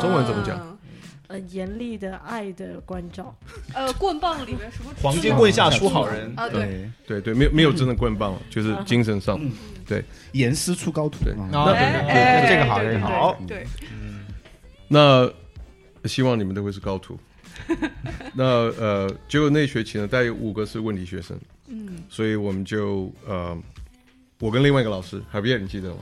[0.00, 0.78] 中文怎么讲？
[1.28, 3.34] 呃，严厉的爱的关照。
[3.72, 4.92] 呃，棍棒里面什么？
[5.00, 6.46] 黄金棍下出好人啊！
[6.48, 9.40] 对对对，没有没有真的棍棒，就是精神上。
[9.86, 11.24] 对，严师出高徒。
[11.24, 11.64] 对，那
[12.46, 13.36] 这个好，这个好。
[13.48, 14.26] 对，嗯。
[14.88, 15.28] 那
[16.06, 17.18] 希望你们都会是高徒。
[18.34, 23.56] 那呃，结果那学期呢，大概有五个是问题学生，嗯，所以我们就呃，
[24.38, 25.96] 我跟另外一个老师海边，你记得吗？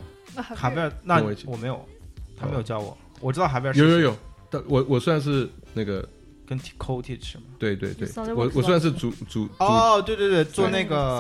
[0.55, 1.85] 海边，那我没有，
[2.37, 4.17] 他没有教我，我知道海边有有有，
[4.49, 6.09] 但我我算是那个
[6.47, 7.43] 跟 co teach 吗？
[7.59, 11.19] 对对对，我我算是主主哦，对对对，做那个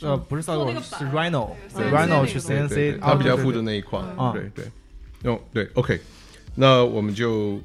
[0.00, 4.00] 呃不是 SolidWorks 是 Rhino，Rhino 去 CNC，他比较负责那一块，
[4.32, 4.64] 对对，
[5.22, 6.00] 用对 OK，
[6.54, 7.60] 那我们就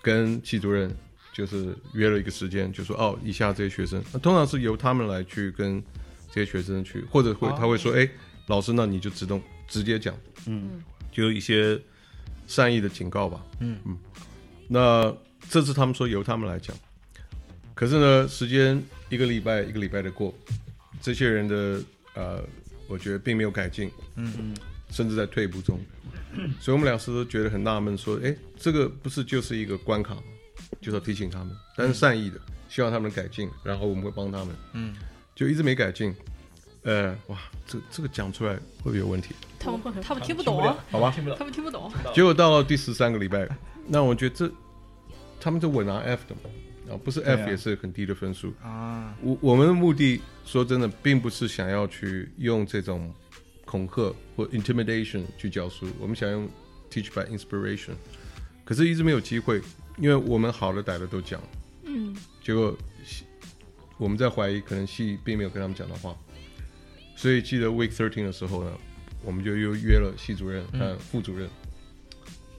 [0.00, 0.90] 跟系主任。
[1.38, 5.80] 就是约了一个时间，就说哦，以下这些学生，通常是由他们来去跟
[6.32, 8.10] 这些学生去，或者会他会说，哎，
[8.48, 10.12] 老师，那你就自动直接讲，
[10.46, 11.80] 嗯，就一些
[12.48, 13.78] 善意的警告吧，嗯。
[13.84, 13.96] 嗯。
[14.66, 15.16] 那
[15.48, 16.76] 这次他们说由他们来讲，
[17.72, 20.34] 可是呢，时间一个礼拜一个礼拜的过，
[21.00, 21.80] 这些人的
[22.14, 22.42] 呃，
[22.88, 24.56] 我觉得并没有改进，嗯嗯，
[24.90, 25.78] 甚至在退步中，
[26.58, 30.22] 所以我们老师都觉得很纳闷，说，哎，这个不是就是一个关卡吗？
[30.80, 34.54] 就是要提醒他们，但是善意的，希望他们改进，然后我们会帮他们。
[34.72, 34.94] 嗯，
[35.34, 36.14] 就一直没改进。
[36.82, 39.34] 呃，哇，这这个讲出来会不会有问题？
[39.58, 40.78] 他们他们听不懂啊？
[40.90, 41.92] 好吧，他们听不懂。
[42.14, 43.48] 结果到了第十三个礼拜，
[43.86, 44.50] 那我觉得这
[45.40, 49.14] 他们就稳拿 F 的嘛，啊，不是 F 也是很低的分数啊。
[49.20, 53.12] 我我们的目的说真的，并不是想要去用这种
[53.64, 56.48] 恐吓或 intimidation 去教书，我们想用
[56.90, 57.94] teach by inspiration，
[58.64, 59.60] 可是一直没有机会。
[60.00, 61.40] 因为我们好的歹的都讲，
[61.84, 62.76] 嗯，结果
[63.96, 66.16] 我们在怀疑，可能戏并没有跟他们讲的话，
[67.16, 68.70] 所以记得 week thirteen 的时候呢，
[69.24, 71.48] 我们就又约了系主任和副主任，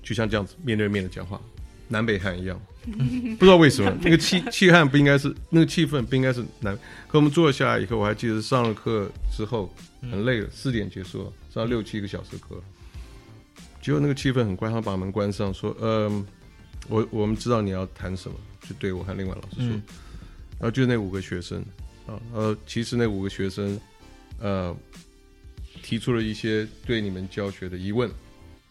[0.04, 1.40] 就像这样子面对面的讲话，
[1.88, 2.60] 南北汉一样，
[3.40, 12.62] 不知道为什么那个气气汉不应该是那个气氛不应该是南，可我们坐下来以后，我还记得上了课之后很累了，四点结束了，上六七个小时课，
[13.82, 16.28] 结果那个气氛很怪，他把门关上说，嗯。
[16.90, 18.36] 我我们知道你要谈什么，
[18.68, 19.70] 就对我和另外老师说，
[20.60, 21.62] 然后就那五个学生
[22.08, 23.80] 啊，呃，其实那五个学生，
[24.40, 24.76] 呃，
[25.82, 28.12] 提出了一些对你们教学的疑问，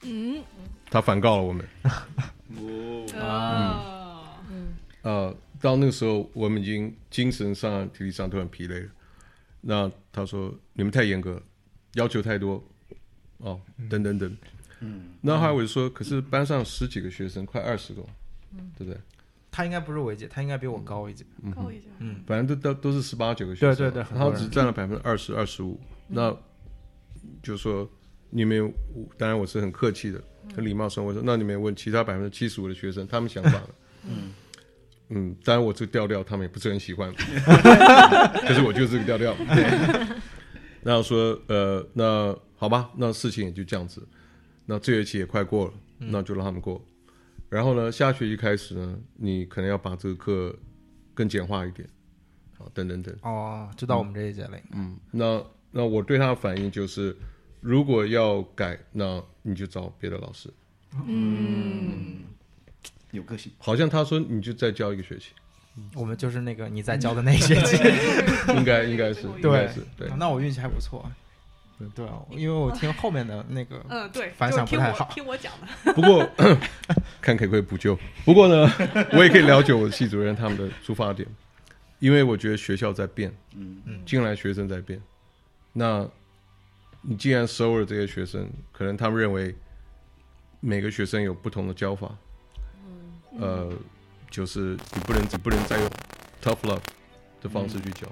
[0.03, 0.43] 嗯，
[0.91, 1.67] 他反告了我们，
[2.59, 3.07] 哦。
[3.19, 8.89] 啊，嗯，呃，到那个时候，我们已经精神上、体力上都很疲累了。
[9.61, 11.43] 那他说：“你们太严格，
[11.95, 12.63] 要求太多，
[13.39, 14.37] 哦，等等等。”嗯，
[15.21, 18.03] 那后来我就说：“可是班上十几个学生，快二十个，
[18.53, 19.01] 嗯，对不对？
[19.51, 25.81] 他应该不是我一届，他应该比我高一届，高一届，嗯，反正都都都是十八九个学生，对对对，然后只占了百分之二十二十五。
[26.07, 26.35] 那
[27.43, 27.89] 就说
[28.31, 28.73] 你们，
[29.17, 30.23] 当然我是很客气的，
[30.55, 33.69] 很礼貌说，我说那你们问其他百分之七十五的学生，他们想法呢？
[34.09, 34.33] 嗯。”
[35.11, 39.35] 嗯，当然我这个调调他们也不是很喜欢， 可是我就是这个调调。
[40.85, 44.07] 然后说，呃，那好吧，那事情也就这样子。
[44.71, 46.85] 那这学期也快过了，那就让他们过。
[47.49, 50.55] 然后呢，下学期开始呢，你可能要把这个课
[51.15, 51.89] 更简化一点，
[52.59, 53.17] 好，等等等。
[53.23, 54.59] 哦，就到我们这一节了。
[54.73, 57.17] 嗯，那那我对他的反应就是，
[57.63, 60.53] 如果要改，那你就找别的老师。
[61.07, 62.25] 嗯。
[63.11, 65.31] 有个性，好像他说你就再教一个学期，
[65.95, 67.75] 我们就是那个你在教的那一学期，
[68.55, 71.11] 应该应该是对对，那我运气还不错，
[71.95, 75.53] 对啊，因为我听后面的 那个嗯对反响不太好，听我讲
[75.85, 76.29] 的， 不过
[77.21, 78.71] 看可不可以补救，不过呢，
[79.13, 81.29] 我也可以了解我的系主任他们的出发点，
[81.99, 85.01] 因为我觉得学校在变，嗯嗯，进来学生在变，
[85.73, 86.09] 那
[87.03, 89.55] 你既然收了这些学生，可能他们认为
[90.61, 92.11] 每个学生有不同的教法。
[92.85, 93.41] 嗯。
[93.41, 93.73] 呃，
[94.31, 95.89] 就是你不能，只不能再用
[96.43, 96.81] tough love
[97.41, 98.09] 的方式去教。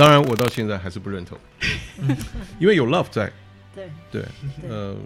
[0.00, 1.38] 当然，我到现在还是不认同，
[2.58, 3.30] 因为有 love 在。
[3.74, 4.24] 对对，
[4.68, 4.96] 呃，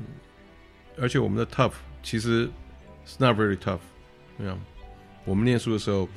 [0.98, 2.48] 而且我们的 tough 其实
[3.06, 3.80] is not very tough。
[4.38, 4.56] 对啊，
[5.24, 6.08] 我们念书的时候，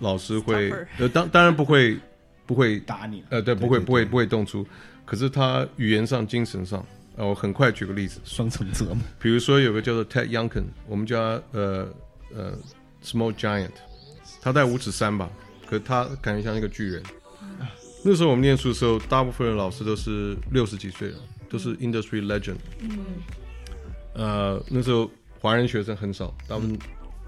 [0.00, 1.98] 老师会呃，当当然不会
[2.44, 4.66] 不会打你，呃，对，不会不会不会动粗，
[5.04, 6.84] 可是他语言上、精神上，
[7.16, 8.98] 呃，我很快举个例子，双重折磨。
[9.18, 11.88] 比如说有个叫做 Ted Youngkin，我们叫他呃。
[12.34, 12.52] 呃
[13.04, 13.70] ，small giant，
[14.42, 15.30] 他带五指三吧，
[15.64, 17.00] 可他感觉像一个巨人。
[18.08, 21.18] 那时候我们念书的时候，大部分的老师都是六十几岁了，
[21.50, 22.54] 都是 industry legend。
[22.78, 22.98] 嗯。
[24.14, 26.78] 呃，那时候华人学生很少，大部分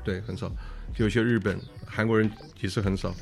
[0.05, 0.49] 对很少，
[0.95, 3.13] 就有些日本、韩国人也是很少。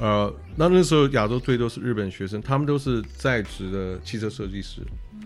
[0.00, 4.82] 呃，那那时候亚洲最多是日本学生，他们都是在职的汽车设计师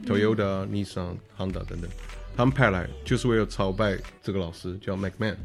[0.06, 1.88] ，Toyota、Nissan、Honda 等等，
[2.36, 5.36] 他们派来就是为了朝拜这个老师，叫 McMahon。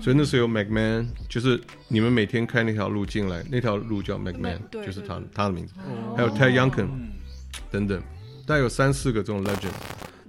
[0.00, 5.74] 所以那时候有 McMahon，就是你们每天开那条路进来，那条路叫 McMahon，就是他他的名字。
[6.16, 6.86] 还有 Ted Youngkin
[7.68, 8.00] 等等，
[8.46, 9.72] 大概有三四个这种 legend。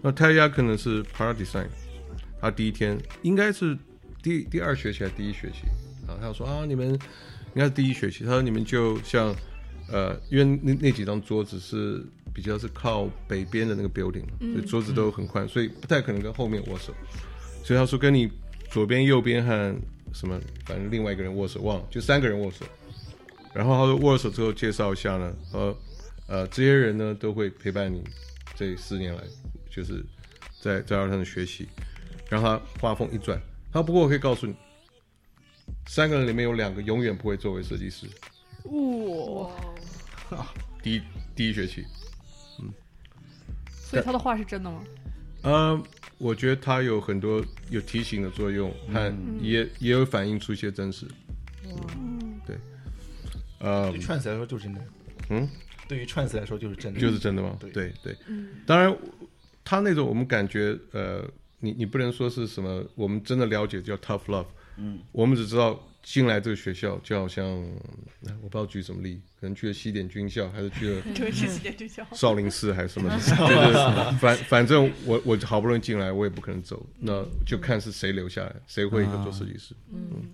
[0.01, 1.67] 那 Ted Youngkin 呢是 Product Design，
[2.41, 3.77] 他第一天应该是
[4.23, 5.67] 第第二学期还是第一学期
[6.07, 6.17] 啊？
[6.19, 6.99] 他说啊，你们应
[7.53, 8.23] 该是第一学期。
[8.23, 9.35] 他说你们就像
[9.91, 16.91] 呃，因为那那几张桌子是比较是靠北边的那个 building，所以桌子都很宽，所以不太可能跟后面握手。
[17.63, 18.31] 所以他说跟你。
[18.69, 19.75] 左边、右边和
[20.13, 22.65] 什么，反正另外一个人握手，忘了，就三个人握手。
[23.53, 25.77] 然后他说握手之后介绍一下呢，呃，
[26.27, 28.03] 呃，这些人呢都会陪伴你
[28.55, 29.23] 这四年来，
[29.69, 30.05] 就是
[30.61, 31.67] 在在二上的学习。
[32.29, 34.55] 然后他话锋一转，他不过我可以告诉你，
[35.87, 38.05] 三个人里面有两个永远不会作为设计师。
[40.29, 40.45] 哇，
[40.83, 41.01] 第一
[41.35, 41.83] 第一学期，
[42.59, 42.71] 嗯，
[43.71, 44.83] 所以他的话是真的吗？
[45.41, 45.83] 呃，
[46.19, 51.07] 我觉得他有很多有提醒的作用，和也也有反映出一些真实。
[51.65, 52.55] 嗯，对。
[53.59, 54.81] 呃，对串词来说就是真的。
[55.29, 55.49] 嗯，
[55.87, 56.99] 对于串词来说就是真的。
[56.99, 57.57] 就是真的吗？
[57.59, 58.15] 对对对。
[58.67, 58.95] 当然，
[59.63, 61.27] 他那种我们感觉，呃，
[61.59, 64.45] 你你不能说是什么，我们真的了解叫 tough love。
[64.77, 65.83] 嗯，我们只知道。
[66.01, 67.45] 进来这个学校就好像，
[68.41, 73.09] 我不知道举什么例，可能去了西点军校，还是去了 西点军校、 少林寺还是什么？
[73.15, 79.75] 就是反反正我我好不容易进来，我也不可能走，那就看是谁留下来，谁会一个做设计师。
[79.91, 80.33] 嗯，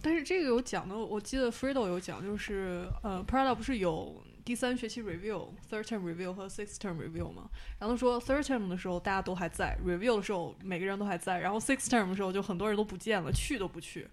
[0.00, 4.22] 但是这个有讲的，我记得 Fredo 有讲，就是呃，Prada 不是有。
[4.48, 14.08] 第三学期 review、third term review 和 sixth term review 嘛，然后说 third term 的时候大家都还在，review 的时候每个人都还在，然后 sixth term 的时候就很多人都不见了，去都不去，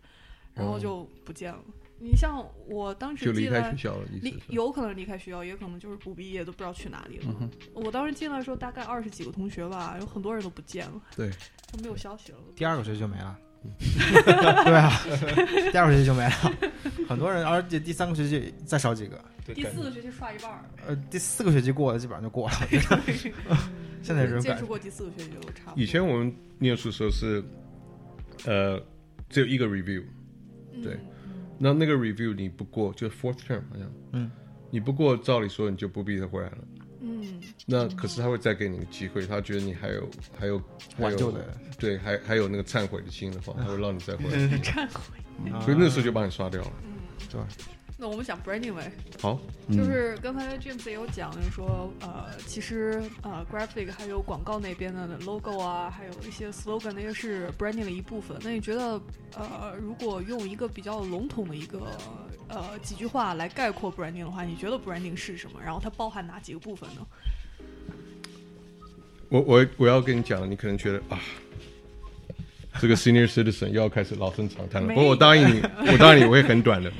[0.53, 1.63] 然后就不见了。
[1.99, 3.73] 你像我当时进来，
[4.21, 7.49] 离有可能离开学校，也可能就是不毕业，都不知道去哪里了。
[7.73, 11.31] 我当时进来的时候大概二十几个同学吧，有很多人都不见了，对，
[11.71, 12.39] 都没有消息了。
[12.57, 13.39] 第二个学期就没了。
[14.26, 14.91] 对啊，
[15.72, 16.32] 第二个学期就没了，
[17.07, 20.51] 很多人，而且第三个学期再少几个，第四个学期刷一半
[20.88, 22.55] 呃，第四个学期过了，基本上就过了。
[24.01, 25.84] 现在人接触过第四个学期就差不多。
[25.84, 27.43] 以前我们念书时候是，
[28.45, 28.82] 呃，
[29.30, 30.03] 只有一个 review，
[30.84, 30.99] 对，
[31.57, 34.30] 那那个 review 你不过就 fourth term 好像，嗯，
[34.70, 36.57] 你不过，照理说你就不必再回来了。
[37.22, 40.09] 嗯，那可是他会再给你个机会，他觉得你还有
[40.39, 40.61] 还有
[40.99, 44.38] 挽救的，对，还还有那个忏悔的心的话，他会让你再回来。
[44.59, 45.20] 忏悔。
[45.63, 46.74] 所以那时候就把你刷掉了。
[47.30, 47.41] 对。
[47.97, 48.91] 那我们讲 branding 呗。
[49.21, 49.39] 好，
[49.71, 58.37] 就是刚才 James 也有讲，就是说，呃，其实呃，graphic 还有广告那边的 logo 啊，还有一些 slogan 那些是 branding 的一部分。
[58.43, 59.01] 那你觉得，
[59.37, 61.87] 呃，如果用一个比较笼统的一个
[62.49, 65.61] 呃几句话来概括 branding 的话，你觉得 branding 是什么？
[65.63, 67.01] 然后它包含哪几个部分呢？
[69.29, 71.17] 我我我要跟你讲，你可能觉得啊，
[72.79, 74.89] 这个 senior citizen 又要开始老生常谈了。
[74.93, 76.91] 不过我答应你，我答应你，我会很短的。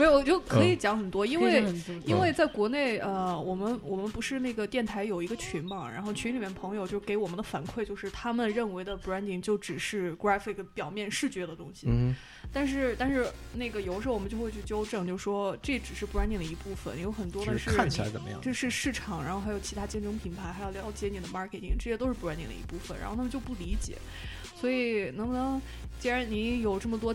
[0.00, 1.62] 没有，我就可以讲很多，因为
[2.06, 12.16] 因为在国内，呃，我们我们不是那个电台有一个群嘛，然后群里面朋友就给我们的反馈就是，他们认为的 branding 就只是 graphic 表面视觉的东西，嗯，
[12.52, 23.96] 但是但是那个有时候我们就会去纠正，就说这只是 branding 的一部分，有很多的是看起来怎么样，这是市场，然后还有其他竞争品牌，还要了解你的 marketing，这些都是 branding 的一部分，然后他们就不理解，
[24.56, 25.60] 所以能不能，
[25.98, 27.14] 既然你有这么多。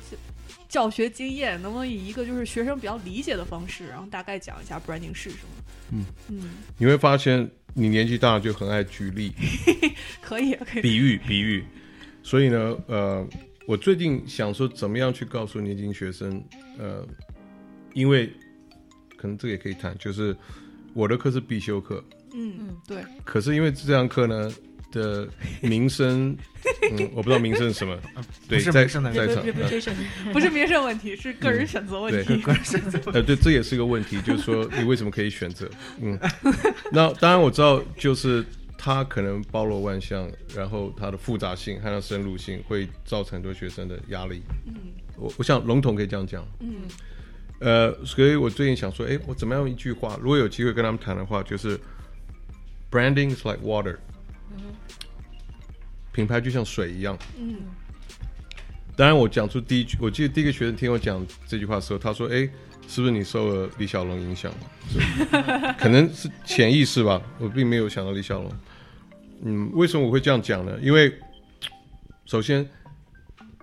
[0.68, 5.64] 教学经验能不能以一个就是学生比较理解的方式，然后大概讲一下 branding 是什么？
[5.92, 9.32] 嗯嗯，你会发现你年纪大了就很爱举例，
[10.22, 11.64] 可以可以，比喻比喻。
[12.24, 13.26] 所以呢，呃，
[13.68, 16.44] 我最近想说怎么样去告诉年轻学生，
[16.78, 17.06] 呃，
[17.94, 18.32] 因为
[19.18, 20.36] 可能这个也可以谈，就是
[20.94, 22.04] 我的课是必修课，
[22.34, 24.52] 嗯嗯对，可是因为这堂课呢。
[24.92, 25.28] 的
[25.62, 26.34] 名声，
[26.90, 28.00] 嗯，我不知道名声是什么，
[28.48, 29.04] 对，在在场，
[30.32, 32.38] 不是名声问题，是个人选择问题。
[32.38, 35.70] 个人选择，呃，对，这也是一个问题，就是说你为什么可以选择？
[36.02, 36.18] 嗯，
[36.94, 38.46] 那当然我知道，就是
[38.86, 44.44] 它可能包罗万象，然后它的复杂性和它深入性会造成很多学生的压力。
[44.68, 44.76] 嗯，
[45.18, 46.48] 我我想笼统可以这样讲。
[46.60, 46.82] 嗯，
[47.62, 50.16] 呃，所以我最近想说，哎，我怎么样一句话？
[50.22, 51.80] 如果有机会跟他们谈的话，就是
[52.92, 53.98] branding is like water。
[54.56, 54.66] 嗯
[56.14, 57.18] 品牌就像水一样。
[57.40, 57.56] 嗯。
[58.96, 62.48] 当然，我讲出第一句，我记得第一个学生听我讲这句话的时候，他说：“哎，
[62.88, 64.54] 是不是你受了李小龙影响？
[65.80, 67.20] 可能是潜意识吧。
[67.40, 68.52] 我并没有想到李小龙。
[69.42, 70.80] 嗯，为什么我会这样讲呢？
[70.82, 71.14] 因为
[72.26, 72.68] 首先，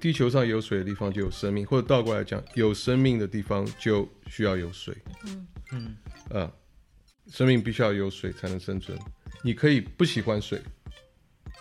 [0.01, 4.97] 地球上有水的地方就有生命，或者倒过来讲，有生命的地方就需要有水。
[5.25, 5.97] 嗯嗯。
[6.31, 6.53] 啊，
[7.31, 8.99] 生命必须要有水才能生存。
[9.43, 10.61] 你可以不喜欢水。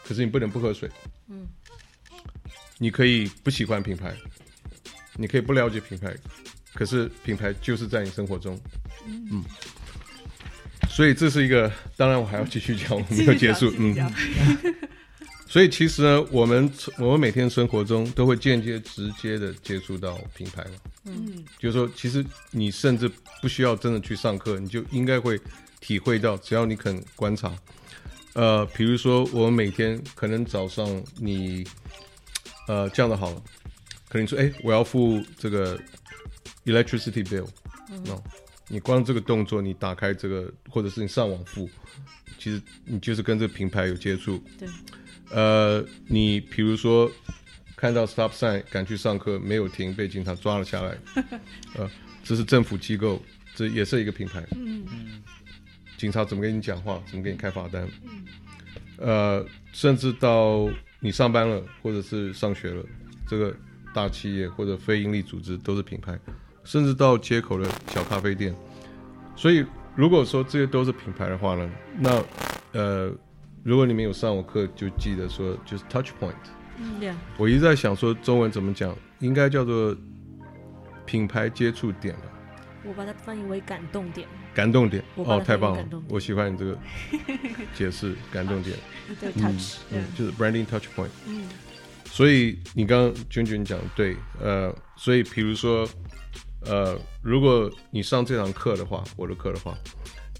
[0.04, 0.90] 可是你不能不喝水。
[1.28, 1.48] 嗯。
[2.78, 4.16] 你可以不喜欢品牌，
[5.16, 6.16] 你可以不了解品牌，
[6.74, 8.60] 可是品牌就是在你生活中。
[9.06, 9.44] 嗯。
[10.92, 13.74] 所以这是一个，当然我还要继续讲，我没有结束。
[13.78, 13.96] 嗯。
[15.48, 20.72] 所以其实呢，我们我们每天生活中都会间接、直接的接触到品牌嘛。
[21.06, 21.44] 嗯。
[21.58, 23.10] 就是说，其实你甚至
[23.42, 25.40] 不需要真的去上课，你就应该会
[25.80, 27.54] 体会到，只要你肯观察。
[28.34, 31.66] 呃，比如说，我们每天可能早上你，
[32.68, 33.42] 呃，这样的好了，
[34.08, 35.78] 可能说，哎，我要付这个
[36.66, 37.48] electricity bill，
[38.08, 38.24] 哦，
[38.72, 41.70] 你光这个动作，你打开这个，或者是你上网付，
[42.38, 44.42] 其实你就是跟这个品牌有接触。
[44.58, 44.70] 对。
[45.30, 47.12] 呃，你比如说
[47.76, 50.98] 看到 stop sign 赶去上课没有停，被警察抓了下来，
[51.76, 51.92] 呃，
[52.24, 53.22] 这是政府机构，
[53.54, 54.42] 这也是一个品牌。
[54.52, 55.22] 嗯嗯。
[55.98, 57.04] 警察怎么跟你讲话？
[57.08, 57.86] 怎么给你开罚单？
[58.04, 58.26] 嗯
[58.98, 60.70] 呃，甚至到
[61.02, 62.86] 你上班了，或者是上学了，
[63.28, 63.54] 这个
[63.94, 66.18] 大企业或者非营利组织都是品牌，
[66.64, 68.56] 甚至到街口的小咖啡店。
[69.36, 72.24] 所以，如果说这些都是品牌的话呢，那
[72.74, 73.12] 呃，
[73.64, 76.34] 如果你们有上我课，就记得说就是 touch point。
[76.78, 79.96] 嗯，我一直在想说中文怎么讲，应该叫做
[81.06, 82.24] 品牌接触点吧。
[82.84, 84.28] 我把它翻译为感动点。
[84.54, 85.86] 感动点哦，太棒了！
[86.10, 86.78] 我喜欢你这个
[87.76, 88.76] 解释， 感动点。
[89.20, 91.10] 对，touch，嗯，就是 branding touch point。
[91.28, 91.48] 嗯，
[92.06, 95.88] 所以你刚刚娟娟讲对，呃，所以比如说，
[96.62, 99.78] 呃，如果你上这堂课的话，我的课的话，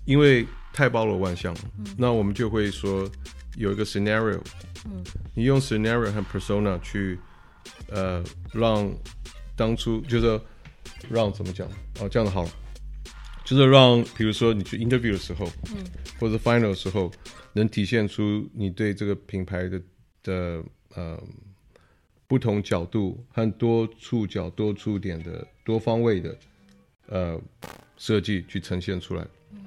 [0.06, 1.62] 因为太包罗万象了，
[1.98, 3.10] 那我们就会说
[3.58, 4.40] 有一个 scenario，
[4.86, 5.04] 嗯，
[5.34, 7.20] 你用 scenario 和 persona 去，
[7.90, 8.92] 呃，让
[9.56, 10.40] 当初就是
[11.10, 11.68] 让怎么讲
[12.00, 12.50] 哦，这样子好了。
[13.44, 15.46] 就是让，比如说你去 interview 的时候，
[15.76, 15.84] 嗯，
[16.20, 17.12] 或者 final 的时候，
[17.54, 19.82] 能体现出你对这个品牌的
[20.24, 20.64] 的
[20.96, 21.22] 呃
[22.32, 26.38] 不同角度和多触角、多触点的多方位的
[27.08, 27.38] 呃
[27.98, 29.28] 设计去呈现出来。
[29.52, 29.60] 嗯，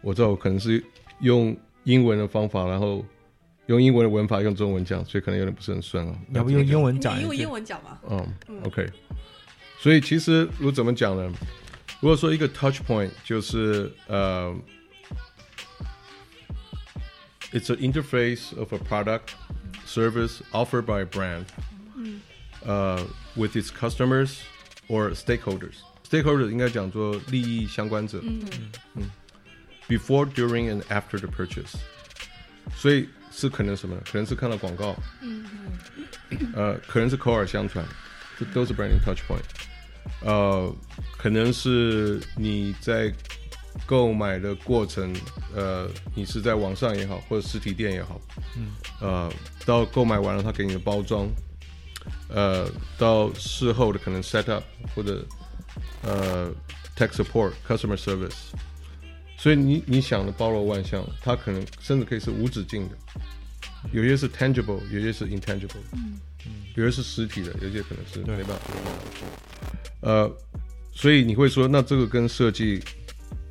[0.00, 0.82] 我知道我可能是
[1.20, 3.06] 用英文的方法，然后
[3.66, 6.18] 用英文的文法用中文讲，所以可能有点不是很顺啊。
[6.32, 7.22] 要不用英文讲？
[7.22, 8.00] 用英文讲吧。
[8.10, 8.90] 嗯，OK。
[9.78, 11.32] 所以其实我怎么讲呢？
[12.00, 14.52] 如果说一个 touch point 就是呃
[17.52, 19.28] ，it's an interface of a product
[19.86, 21.44] service offered by a brand，
[22.65, 22.97] 呃，
[23.35, 24.37] with its customers
[24.87, 28.19] or stakeholders。stakeholders 应该讲做利益相关者。
[28.23, 28.41] 嗯
[28.95, 29.09] 嗯。
[29.87, 31.73] Before, during, and after the purchase，
[32.75, 33.97] 所以是可能什么？
[34.11, 35.43] 可能是看到广告，嗯
[36.29, 37.83] 嗯，呃，可能是口耳相传，
[38.37, 39.41] 这都是 branding touch point。
[40.21, 40.71] 呃，
[41.17, 43.11] 可能是你在
[43.87, 45.11] 购买的过程，
[45.55, 48.21] 呃，你是在网上也好，或者实体店也好，
[48.55, 49.33] 嗯，呃，
[49.65, 51.27] 到购买完了他给你的包装，
[52.28, 55.24] 呃，到事后的可能 set up 或者
[56.02, 56.50] 呃
[56.96, 58.52] tech support customer service，
[59.36, 62.96] 所以你你想的包罗万象，它可能甚至可以是无止境的，
[63.92, 68.74] 有些是 tangible，有些是 intangible，嗯嗯，有些是实体的，有些可能是没办法。
[70.00, 70.30] 呃，
[70.92, 72.82] 所以你会说，那这个跟设计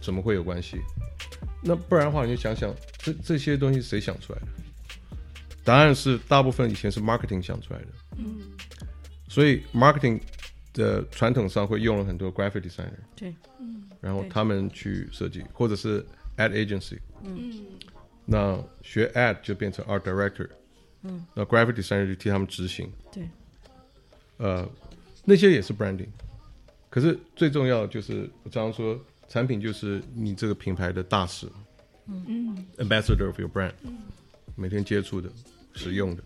[0.02, 0.78] 怎么会有关系？
[1.62, 4.48] 那不然的话，你就想想，这这些东西谁想出来的？
[5.64, 7.88] 答案是，大部分以前是 marketing 想出来的。
[8.18, 8.42] 嗯。
[9.28, 10.20] 所以 marketing
[10.74, 13.00] 的传统上会用了很多 graphic designer。
[13.16, 13.36] 对。
[13.60, 13.84] 嗯。
[14.02, 16.06] 然后他们去设计，或者是
[16.38, 17.00] ad agency。
[17.24, 17.66] 嗯。
[18.26, 20.50] 那学 ad 就变成 art director。
[21.02, 21.26] 嗯。
[21.34, 22.92] 那 graphic designer 就替他们执行。
[23.12, 23.28] 对。
[24.38, 24.68] 呃，
[25.24, 26.10] 那些也是 branding。
[26.90, 31.48] 可是最重要的就是，我常常说，产品就是你这个品牌的大使，
[32.06, 33.72] 嗯嗯，ambassador of your brand，
[34.56, 35.28] 每天接触的、
[35.74, 36.24] 使用的，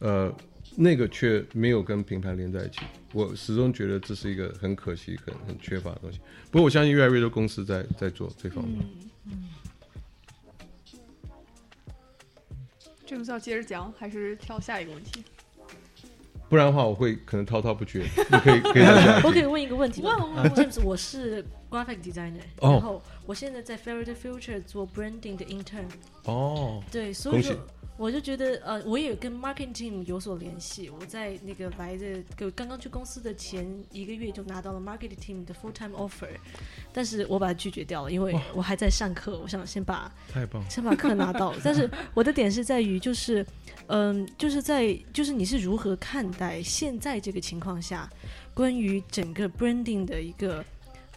[0.00, 0.34] 呃，
[0.76, 2.80] 那个却没有跟品牌连在一起。
[3.12, 6.18] 我始终觉得这是一个很可惜、很很缺乏的东西。
[6.50, 8.84] 不过我相信越来越多公司在在做这方面。
[9.26, 9.48] 嗯，
[13.06, 15.22] 这个是要接着讲，还是跳下一个问题？
[16.48, 18.00] 不然的话，我会可能滔滔不绝。
[18.16, 18.82] 你可以可以
[19.24, 20.10] 我可以问一个问题吗
[20.54, 25.86] ？James，我是 graphic designer，然后我现在在 Faraday Future 做 branding 的 intern。
[26.24, 27.56] 哦，对，所以说。
[27.96, 30.90] 我就觉得，呃，我也跟 marketing team 有所联系。
[30.90, 36.28] 我在那个来的，就刚刚去公司的前一个月就拿到了 marketing team 的 full time offer，
[36.92, 41.54] 但是我把它拒绝掉了，因为我还在上课，我想先把太棒，先把课拿到。
[41.62, 43.46] 但是我的点是在于，就是，
[43.86, 48.10] 嗯，就是在，就是你是如何看待现在这个情况下，
[48.52, 50.64] 关于整个 branding 的一个。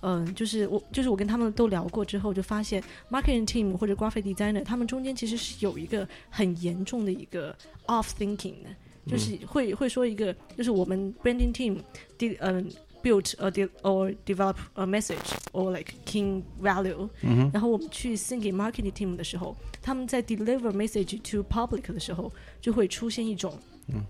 [0.10, 2.82] 嗯，就是我，就是我跟他们都聊过之后，就发现
[3.12, 7.53] marketing team 或者 graphic designer 他们中间其实是有一个很严重的一个
[7.88, 8.70] off thinking 的，
[9.05, 11.82] 就是会会说一个，就是我们 branding team
[12.18, 12.72] 第嗯
[13.03, 17.10] built a de or develop a message or like king value，
[17.51, 22.32] 然后我们去 send 给 marketing team 的时候，他们在 deliver message to public 的时候，
[22.62, 23.60] 就会出现一种。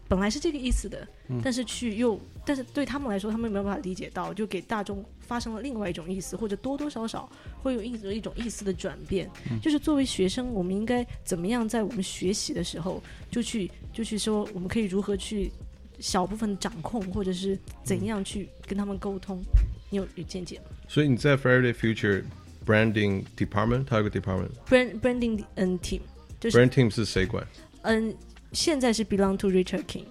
[0.07, 1.07] 本来是这个意思的，
[1.43, 7.29] 但是去又，但是对他们来说，他们没有办法理解到，就给大众发生了另外一种意思，或者多多少少
[7.61, 9.29] 会有一种一种意思的转变。
[9.61, 15.51] 就是作为学生，我们应该怎么样在我们学习的时候，就去就去说，我们可以如何去
[15.99, 19.43] 小部分掌控，或者是怎样去跟他们沟通？
[19.91, 20.65] 你有有见解吗？
[20.87, 22.23] 所以你在 Faraday Future
[22.65, 26.01] Branding Department，它有个 Department，Brand Branding 嗯 Team，
[26.39, 27.45] 就是 Brand Team 是谁管？
[27.83, 28.15] 嗯。
[28.53, 30.05] 现在是 belong to Richard King，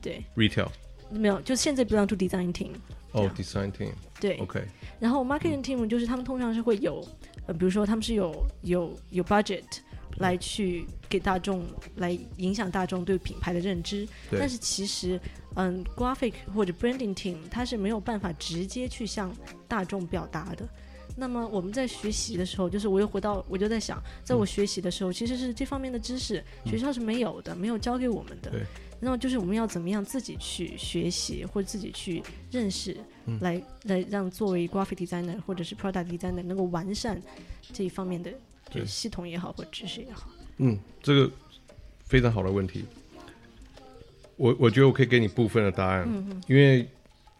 [0.00, 0.68] 对，retail
[1.10, 2.70] 没有，就现在 belong to design team。
[3.12, 4.64] 哦，design team，对，OK。
[4.98, 7.06] 然后 marketing team 就是他们通常是会有，
[7.46, 9.62] 呃，比如说他们是有有有 budget
[10.18, 11.64] 来去给大众
[11.96, 15.20] 来影响大众对品牌的认知，但是其实，
[15.54, 19.32] 嗯，graphic 或者 branding team 它是没有办法直接去向
[19.68, 20.68] 大众表达的。
[21.16, 28.52] 那么我们在学习的时候，就是我又回到，我就在想，在我学习的时候，其实是这方面的知识学校是没有的，没有教给我们的。
[28.98, 32.96] 那么就是我们要怎么样自己去学习，或者自己去认识，
[33.40, 37.20] 来来让作为 graphic designer 或者是 product designer 能够完善
[37.72, 38.32] 这一方面的
[38.70, 40.28] 就系统也好，或知识也好。
[40.56, 41.30] 嗯，这个
[42.06, 42.84] 非常好的问题。
[44.36, 46.08] 我我觉得我可以给你部分的答案，
[46.48, 46.88] 因为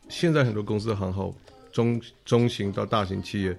[0.09, 1.35] 现在很多公司的行号。
[1.75, 3.59] 中中型到大型企业，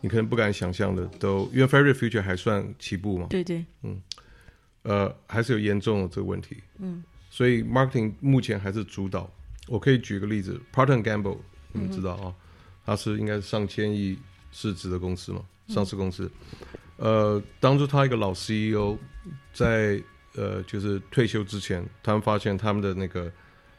[0.00, 3.26] 你可能不敢想象的，都因为 Fairy Future 还算起步嘛。
[3.28, 3.64] 对对。
[3.82, 4.00] 嗯，
[4.82, 6.58] 呃，还是有严重的这个问题。
[6.78, 7.02] 嗯。
[7.30, 9.28] 所以 marketing 目前还是主导。
[9.66, 11.38] 我可以举个例子，Procter Gamble，
[11.72, 12.32] 你们知道啊？
[12.86, 14.16] 它是应该是上千亿
[14.52, 16.30] 市值的公司嘛，上市公司。
[16.96, 18.96] 呃，当初他一个老 CEO
[19.52, 20.00] 在
[20.36, 23.28] 呃就是退休之前，他们发现他们的那个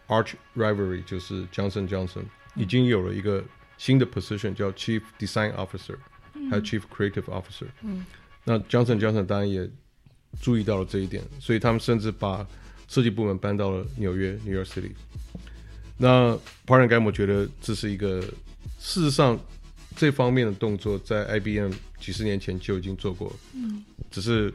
[0.10, 2.26] arch rivalry 就是 Johnson Johnson
[2.56, 3.42] 已经有了一个。
[3.80, 5.96] 新的 position 叫 Chief Design Officer，
[6.52, 7.66] 还有 Chief Creative Officer。
[7.82, 8.06] 嗯，
[8.44, 9.68] 那 Johnson Johnson 当然也
[10.42, 12.46] 注意到了这一点，所以他们甚至把
[12.90, 14.92] 设计部门搬到了纽约 New York City。
[15.98, 18.22] 那 g a m 我觉得这是一个
[18.80, 19.40] 事实上
[19.96, 24.54] 这方面的动作在 IBM 几十年前就已经做过，嗯，只是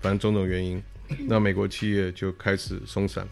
[0.00, 0.82] 反正种种原因，
[1.26, 3.26] 那美国企业就开始松散。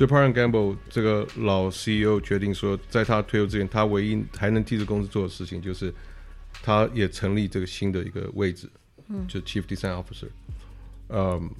[0.00, 5.92] 所以 p a r and Gamble 这个老 CEO 决定说，在他退休之前，他唯一还能替这公司做的事情，就是
[6.62, 8.66] 他也成立这个新的一个位置，
[9.08, 10.30] 嗯，就 Chief Design Officer，
[11.10, 11.50] 嗯，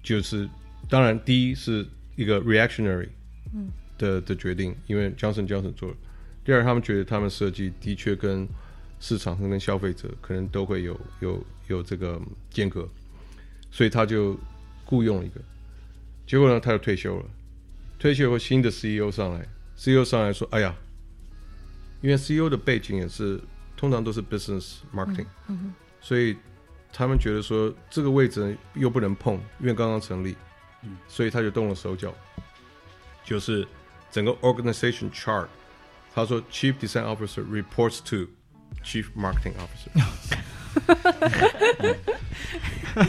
[0.00, 0.48] 就是
[0.88, 1.84] 当然第一是
[2.14, 3.08] 一个 reactionary，
[3.52, 5.96] 嗯的的决定，因为 Johnson Johnson 做了。
[6.44, 8.46] 第二，他们觉得他们设计的确跟
[9.00, 12.88] 市场上跟消费者可能都会有有有这个间隔，
[13.72, 14.38] 所以他就
[14.84, 15.40] 雇佣了一个。
[16.28, 17.26] 结果呢，他就退休了。
[18.00, 19.46] 退休后，新的 CEO 上来
[19.76, 20.74] ，CEO 上来说：“哎呀，
[22.00, 23.38] 因为 CEO 的背景也是
[23.76, 25.26] 通常都是 business marketing，
[26.00, 26.34] 所以
[26.94, 30.34] 他们觉得说这个位置又不能碰，因为刚刚成立，
[31.08, 32.14] 所以他就动了手脚，
[33.22, 33.68] 就是
[34.10, 35.48] 整个 organization chart，
[36.14, 38.26] 他说 Chief Design Officer reports to
[38.82, 39.90] Chief Marketing Officer，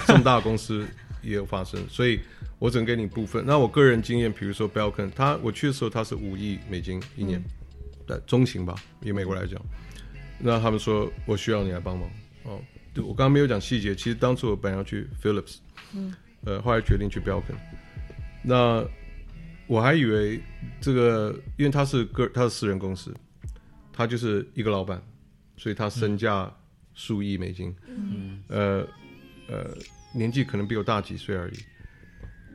[0.05, 0.85] 这么大的公司
[1.21, 2.19] 也有发生，所以。”
[2.62, 3.43] 我只能给你部分。
[3.43, 7.43] 那我个人经验，比如说 Belkin，他我去的时候他是五亿美金一年，
[8.05, 9.59] 对中型吧，以美国来讲。
[10.38, 12.07] 那他们说我需要你来帮忙
[12.43, 12.62] 哦。
[12.97, 15.57] 我刚刚没有讲细节，其实当初我本来要去 Philips，
[15.95, 16.14] 嗯，
[16.45, 17.55] 呃，后来决定去 Belkin。
[18.43, 18.86] 那
[19.66, 20.39] 我还以为
[20.80, 23.12] 这个，因为他是个他是私人公司，
[23.91, 25.01] 他就是一个老板，
[25.57, 26.55] 所以他身价
[26.93, 28.88] 数亿美金，嗯，呃
[29.47, 29.76] 呃，
[30.14, 31.53] 年纪可能比我大几岁而已。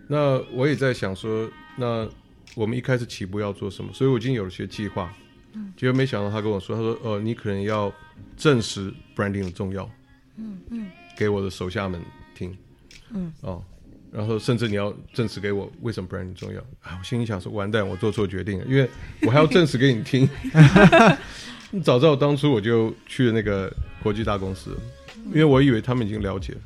[0.09, 2.09] 那我也在想说，那
[2.55, 3.93] 我们一开始起步要做什么？
[3.93, 5.13] 所以我已经有了些计划。
[5.53, 5.73] 嗯。
[5.77, 7.93] 结果没想到他跟我说，他说：“呃，你可能要
[8.37, 9.91] 证实 branding 的重要。”
[10.39, 10.87] 嗯嗯。
[11.17, 12.01] 给我的手下们
[12.35, 12.57] 听。
[13.11, 13.33] 嗯。
[13.41, 13.65] 哦，
[14.13, 16.97] 然后甚至你要证实给我为什么 branding 重要啊！
[16.99, 18.89] 我心里想说，完蛋，我做错决定了，因为
[19.23, 20.29] 我还要证实给你听。
[21.73, 23.71] 你早知道当初我就去了那个
[24.03, 24.79] 国际大公司，
[25.27, 26.61] 因为我以为他们已经了解了，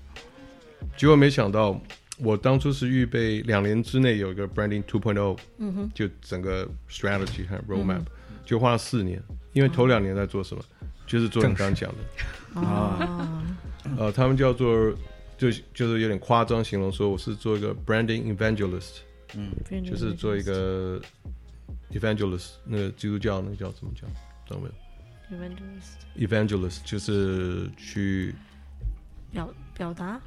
[0.97, 1.81] 结果没想到。
[2.23, 8.03] 我当初是预备两年之内有一个 branding two point o 嗯哼，就整个 strategy 和 roadmap，
[8.45, 9.23] 就花了四年。
[9.53, 10.63] 因为头两年在做什么，
[11.07, 13.43] 就是做你刚刚讲的啊，
[13.99, 14.93] 呃，他们叫做
[15.37, 18.99] 就就是有点夸张形容说我是做一个 branding evangelist，
[19.35, 19.51] 嗯，
[19.85, 21.01] 就是做一个
[21.91, 24.09] evangelist，那个基督教那个叫怎么讲？
[24.47, 28.35] 懂没有？evangelist，evangelist 就是去
[29.33, 30.21] 表表达。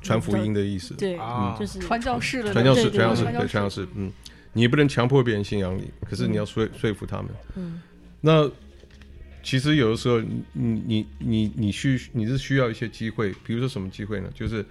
[0.00, 1.18] 传福音的意思，对，
[1.58, 4.10] 就是传教士的传教士，传教士，对，传教士，嗯，
[4.54, 7.26] 你不能强迫别人信仰你，可是你要说说服他们，
[7.56, 7.82] 嗯，
[8.20, 8.50] 那
[9.42, 10.20] 其实有的时候，
[10.52, 14.30] 你你你你需你是需要一些机会，比如说什么机会呢？
[14.34, 14.64] 就是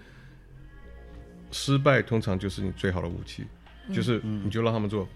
[1.52, 3.44] 失败通常就是你最好的武器，
[3.94, 5.08] 就是你就让他们做，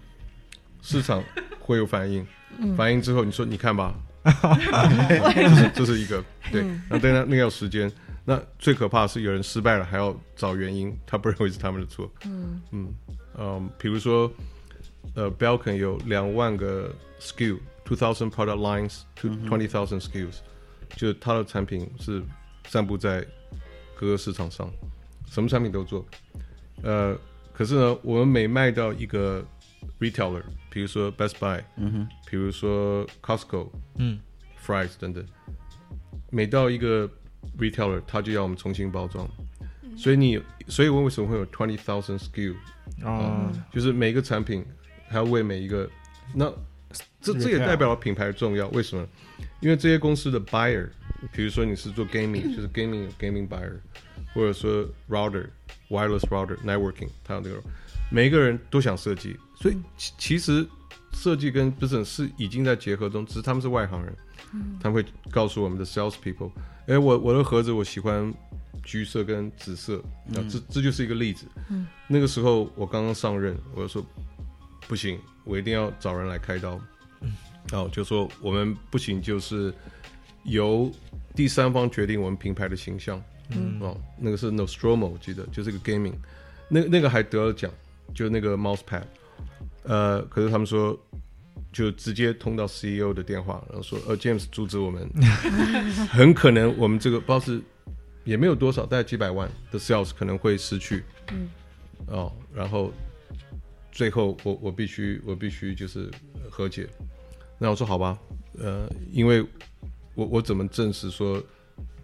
[0.80, 1.22] 市场
[1.58, 2.24] 会有反应，
[2.76, 3.94] 反应之后你说你看吧，
[5.34, 7.90] 这是这是一个对，那当然那个要时间。
[8.24, 12.10] 那最可怕的是有人失败了还要找原因，他不认为是他们的错。
[12.24, 12.94] 嗯嗯
[13.36, 14.30] 嗯，比如说，
[15.14, 20.36] 呃，Belkin 有两万个 skill，two thousand product lines，to twenty thousand skills，
[20.96, 22.22] 就他的产品是
[22.68, 23.26] 散布在
[23.94, 24.70] 各个市场上，
[25.28, 26.06] 什么产品都做。
[26.82, 27.16] 呃，
[27.52, 29.44] 可是呢，我们每卖到一个
[30.00, 34.18] retailer，比如说 Best Buy，嗯哼，比如说 Costco，嗯
[34.64, 35.24] ，Fries 等等，
[36.30, 37.10] 每到一个
[37.58, 39.28] retailer 他就要我们重新包装，
[39.96, 42.54] 所以你，所以我为什么会有 twenty thousand skill
[43.04, 43.52] 啊？
[43.72, 44.64] 就是每个产品
[45.08, 45.88] 还要为每一个，
[46.34, 46.52] 那
[47.20, 48.68] 这这也代表了品牌重要。
[48.68, 49.06] 为什么？
[49.60, 50.88] 因为这些公司的 buyer，
[51.32, 53.78] 比如说你是做 gaming，就是 gaming gaming buyer，
[54.34, 55.48] 或者说 router
[55.88, 57.62] wireless router networking，他有这个，
[58.10, 60.66] 每一个人都想设计，所以其其实
[61.12, 64.14] 设计跟 business 是已经在结合中，只是他们是外行人，
[64.80, 66.50] 他们会告诉我们的 sales people。
[66.86, 68.32] 哎，我我的盒子我喜欢
[68.82, 71.46] 橘色跟紫色，那这这就是一个例子。
[71.70, 74.04] 嗯，那个时候我刚刚上任，我就说
[74.86, 76.78] 不行，我一定要找人来开刀。
[77.20, 77.32] 嗯，
[77.70, 79.72] 然后就说我们不行，就是
[80.42, 80.90] 由
[81.34, 83.22] 第三方决定我们品牌的形象。
[83.50, 86.14] 嗯，哦，那个是 Nostromo，我记得就是个 gaming，
[86.68, 87.70] 那那个还得了奖，
[88.12, 89.04] 就那个 mouse pad。
[89.84, 90.98] 呃，可是他们说。
[91.74, 95.10] 就直接通到 CEO 的电话，然后说：“呃，James 阻止我们，
[96.08, 97.60] 很可能我们这个不知道是
[98.22, 101.02] 也没有多少，大概几百万的 sales 可能会失去。”
[101.32, 101.48] 嗯，
[102.06, 102.92] 哦，然后
[103.90, 106.08] 最后我我必须我必须就是
[106.48, 106.88] 和解。
[107.58, 108.16] 那我说好吧，
[108.58, 109.44] 呃，因为
[110.14, 111.42] 我我怎么证实说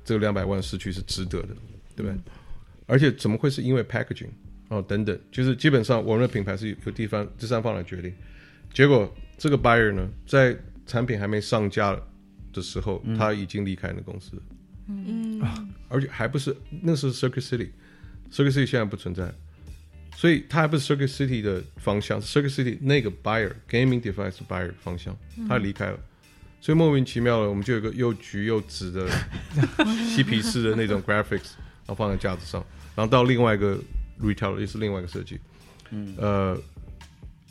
[0.04, 1.56] 这个两百万失去是值得的，
[1.94, 2.14] 对不对？
[2.86, 4.30] 而且怎么会是因为 packaging
[4.68, 8.12] 哦等等，就是基本上我们的品牌是由地方第三方来决定，
[8.72, 9.12] 结果。
[9.42, 10.54] 这个 buyer 呢，在
[10.86, 11.98] 产品还没上架
[12.52, 14.32] 的时候，他已经离开那公司。
[14.86, 19.32] 嗯，啊而且还不是那是 Circuit City，Circuit City 现在不存在。
[20.14, 25.16] 所以它还不是 Circuit City 的方向，Circuit City 那个 buyer gaming device buyer 方向，
[25.48, 25.98] 他离开了，
[26.60, 29.08] 所以莫名其妙的，我们就有个又橘又紫的
[30.14, 31.54] 嬉皮士的那种 graphics，
[31.86, 32.62] 然后放在架子上，
[32.94, 33.78] 然后到另外一个
[34.20, 35.40] retailer 也是另外一个设计，
[35.92, 36.62] 嗯，呃。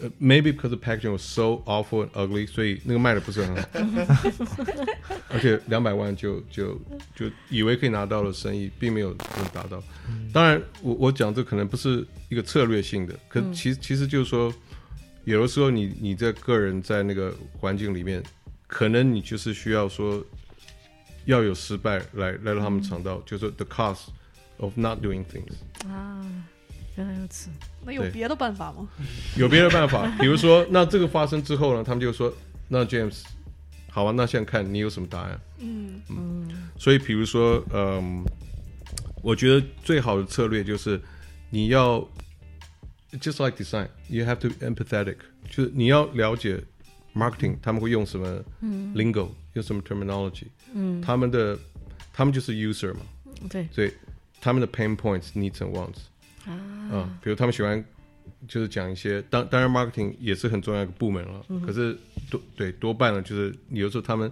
[0.01, 3.69] 呃，maybe because the packaging was so awful and ugly，所以那个卖的不是很好，
[5.29, 6.79] 而且两百万就就
[7.13, 9.83] 就以为可以拿到的生意，并没有能达到。
[10.33, 14.53] 当然，我我讲这可能不是一个策略性的，可其其实就是说，
[15.25, 18.23] 有的时候你你在个人在那个环境里面，
[18.67, 20.23] 可能你就是需要说
[21.25, 24.05] 要有失败来来让他们尝到，就是 the cost
[24.59, 26.25] of not doing things 啊。
[26.99, 27.49] 原来如此，
[27.85, 28.85] 那有别的办法吗？
[29.37, 32.33] 有别的办法， 比如说，那这个发生之后呢，他们就说，
[32.67, 33.21] 那 James，
[33.89, 35.39] 好啊，那现在看你有什么答案？
[35.59, 36.69] 嗯嗯。
[36.77, 38.21] 所以，比如说，嗯，
[39.21, 40.99] 我觉得最好的策略就是
[41.49, 42.05] 你要
[43.13, 45.15] ，just like design，you have to empathetic，
[45.49, 46.61] 就是你要了解
[47.15, 48.43] marketing，他们会用什么
[48.93, 51.57] lingo，用什么 terminology，嗯，他们的
[52.11, 52.99] 他们就是 user 嘛，
[53.49, 53.93] 对，所以
[54.41, 56.09] 他们的 pain points，needs and wants。
[56.45, 57.83] 啊，比如他们喜欢，
[58.47, 61.45] 就是讲一些，当当然，marketing 也是很重要一个部门了。
[61.65, 61.97] 可是
[62.29, 64.31] 多对多半呢，就是有时候他们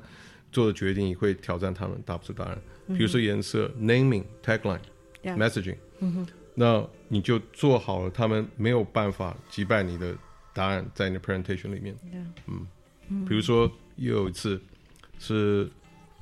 [0.52, 2.58] 做的决定也会挑战他们答不出答案。
[2.88, 4.80] 比如说颜色、naming、tagline、
[5.24, 5.76] messaging，
[6.56, 10.16] 那你就做好了，他们没有办法击败你的
[10.54, 11.96] 答案在你的 presentation 里面。
[12.48, 14.60] 嗯，比如说又有一次
[15.20, 15.70] 是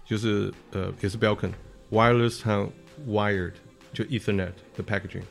[0.05, 1.51] 就是呃也是 Belkin
[1.91, 2.69] wireless 和
[3.07, 3.53] wired。
[3.95, 5.23] 就 Ethernet 的 packaging，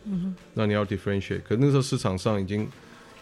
[0.54, 2.66] 那你要 differentiate，可那时候市场上已经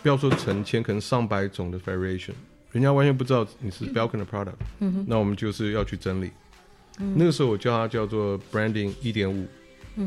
[0.03, 2.31] 不要说成千，可能上百种的 variation，
[2.71, 4.55] 人家完全不知道你是 Belkin 的 product，
[5.09, 6.31] 那我们就是要去整理。
[6.97, 9.49] 那个时候我叫它叫做 branding 一点五，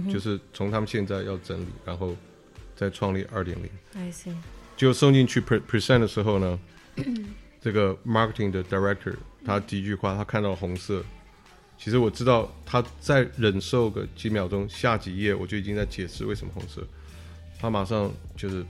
[0.09, 2.15] 就是从他们现在要整理，然后
[2.75, 3.69] 再创立二点零。
[4.01, 4.33] I see。
[4.77, 6.59] 就送进去 present 的时候呢，
[7.61, 9.15] 这个 marketing 的 director
[9.45, 11.03] 他第一句话，他看到红色。
[11.77, 16.81] 其实我知道他再忍受个几秒钟，下几页我就已经在解释为什么红色。
[17.59, 18.65] 他马上就是，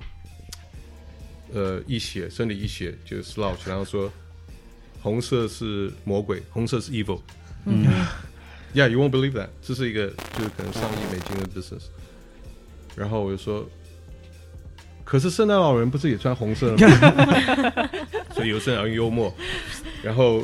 [1.53, 4.11] 呃，一写，身体一写就 slouch，然后说，
[5.01, 7.21] 红色是魔鬼，红色是 evil。
[7.65, 7.85] 嗯，
[8.75, 11.83] Yeah，you won't believe that，这是一个就是可能上亿美金的 business。
[12.95, 13.69] 然后我就说，
[15.03, 16.77] 可是圣诞老人不是也穿红色吗？
[18.35, 19.33] 所以有圣诞幽默，
[20.03, 20.43] 然后。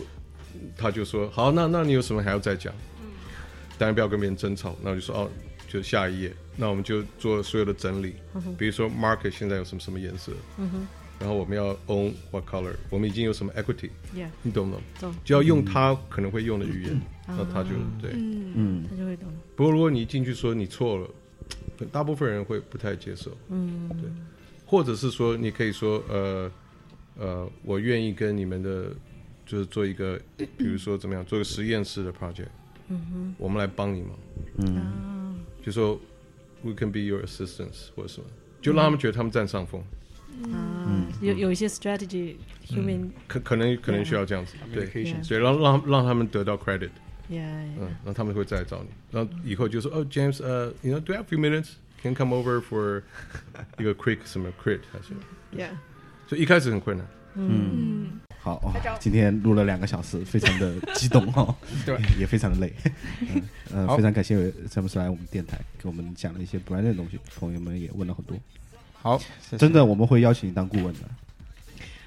[0.78, 2.74] 他就说好，那那你有什么还要再讲？
[3.02, 3.10] 嗯，
[3.78, 4.76] 当然不要跟别人争吵。
[4.82, 5.30] 那我就说哦，
[5.68, 6.34] 就下一页。
[6.58, 8.14] 那我们就做所有的整理，
[8.58, 10.88] 比如说 market 现在有什么什么颜色，嗯哼，
[11.18, 14.84] 然后我们要 own what color，我们已经有什么 equity，yeah，你懂不懂？
[15.00, 15.16] 懂。
[15.24, 17.70] 就要用他可能会用的语言，那他就
[18.02, 19.30] 对，嗯，他就会懂。
[19.56, 21.08] 不过如果你一进去说你错了，
[21.92, 24.10] 大部分人会不太接受，嗯，对。
[24.66, 26.52] 或者是说你可以说呃
[27.18, 28.94] 呃，我愿意跟你们的。
[29.52, 32.48] 就是做一个，比如说怎么样，做个实验室的 project，
[32.88, 34.12] 嗯哼，我们来帮你嘛，
[34.60, 36.00] 嗯，就说
[36.62, 38.28] we can be your assistants 或者什么，
[38.62, 39.84] 就让他们觉得他们占上风，
[40.46, 44.86] 嗯，有有一些 strategy，human，可可能可能需要这样子，对，
[45.22, 47.44] 所以让让让他们得到 credit，yeah，
[47.78, 53.02] 嗯，然后他们会再来找你，然后以后就说，哦，James，呃，you know，do you have a few minutes，can come over for
[53.80, 55.14] 一个 quick 什么 crit 还是
[55.62, 55.76] ，yeah，
[56.26, 58.20] 所以一开始很困难，嗯。
[58.44, 61.56] 好，今天录了两个小时，非常的激动哈，
[61.86, 62.74] 对，也非常的累。
[63.72, 68.36] 呃，非常感谢詹姆斯来我们电台给我们讲了一些不安的东西，朋友们也问了很多。
[69.00, 69.22] 好，
[69.60, 71.00] 真的我们会邀请你当顾问的，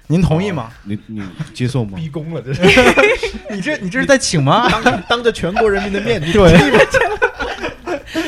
[0.07, 0.73] 您同意吗？
[0.83, 1.23] 你你
[1.53, 1.97] 接受吗？
[1.97, 2.61] 逼宫了，这是。
[3.49, 4.69] 你这你这是在请吗？
[4.83, 6.51] 当当着全国人民的面，对，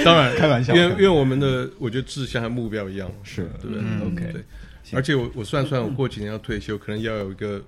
[0.05, 3.49] 当然开玩笑，因为因为我们的我觉得志向和目标一样，是。
[3.61, 4.43] 对不对？OK，对，
[4.93, 7.61] 而且我我算算，我过几年要退休，可能要有一个。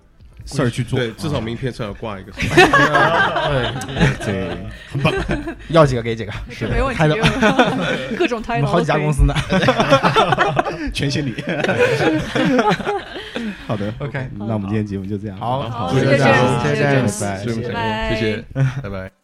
[0.46, 2.32] 事儿去做，对，至少名片上要挂一个。
[2.32, 2.42] 对，
[4.26, 4.58] 对，
[4.90, 5.14] 很棒，
[5.68, 7.04] 要几个给几个，是没问题。
[8.18, 9.34] 各种胎，好几家公司呢，
[10.94, 11.36] 全姓李。
[13.68, 15.38] 好的，OK，那我们今天节目就这样。
[15.38, 16.84] 好，谢谢，谢谢，
[17.68, 18.46] 拜拜，谢谢，
[18.82, 19.19] 拜拜。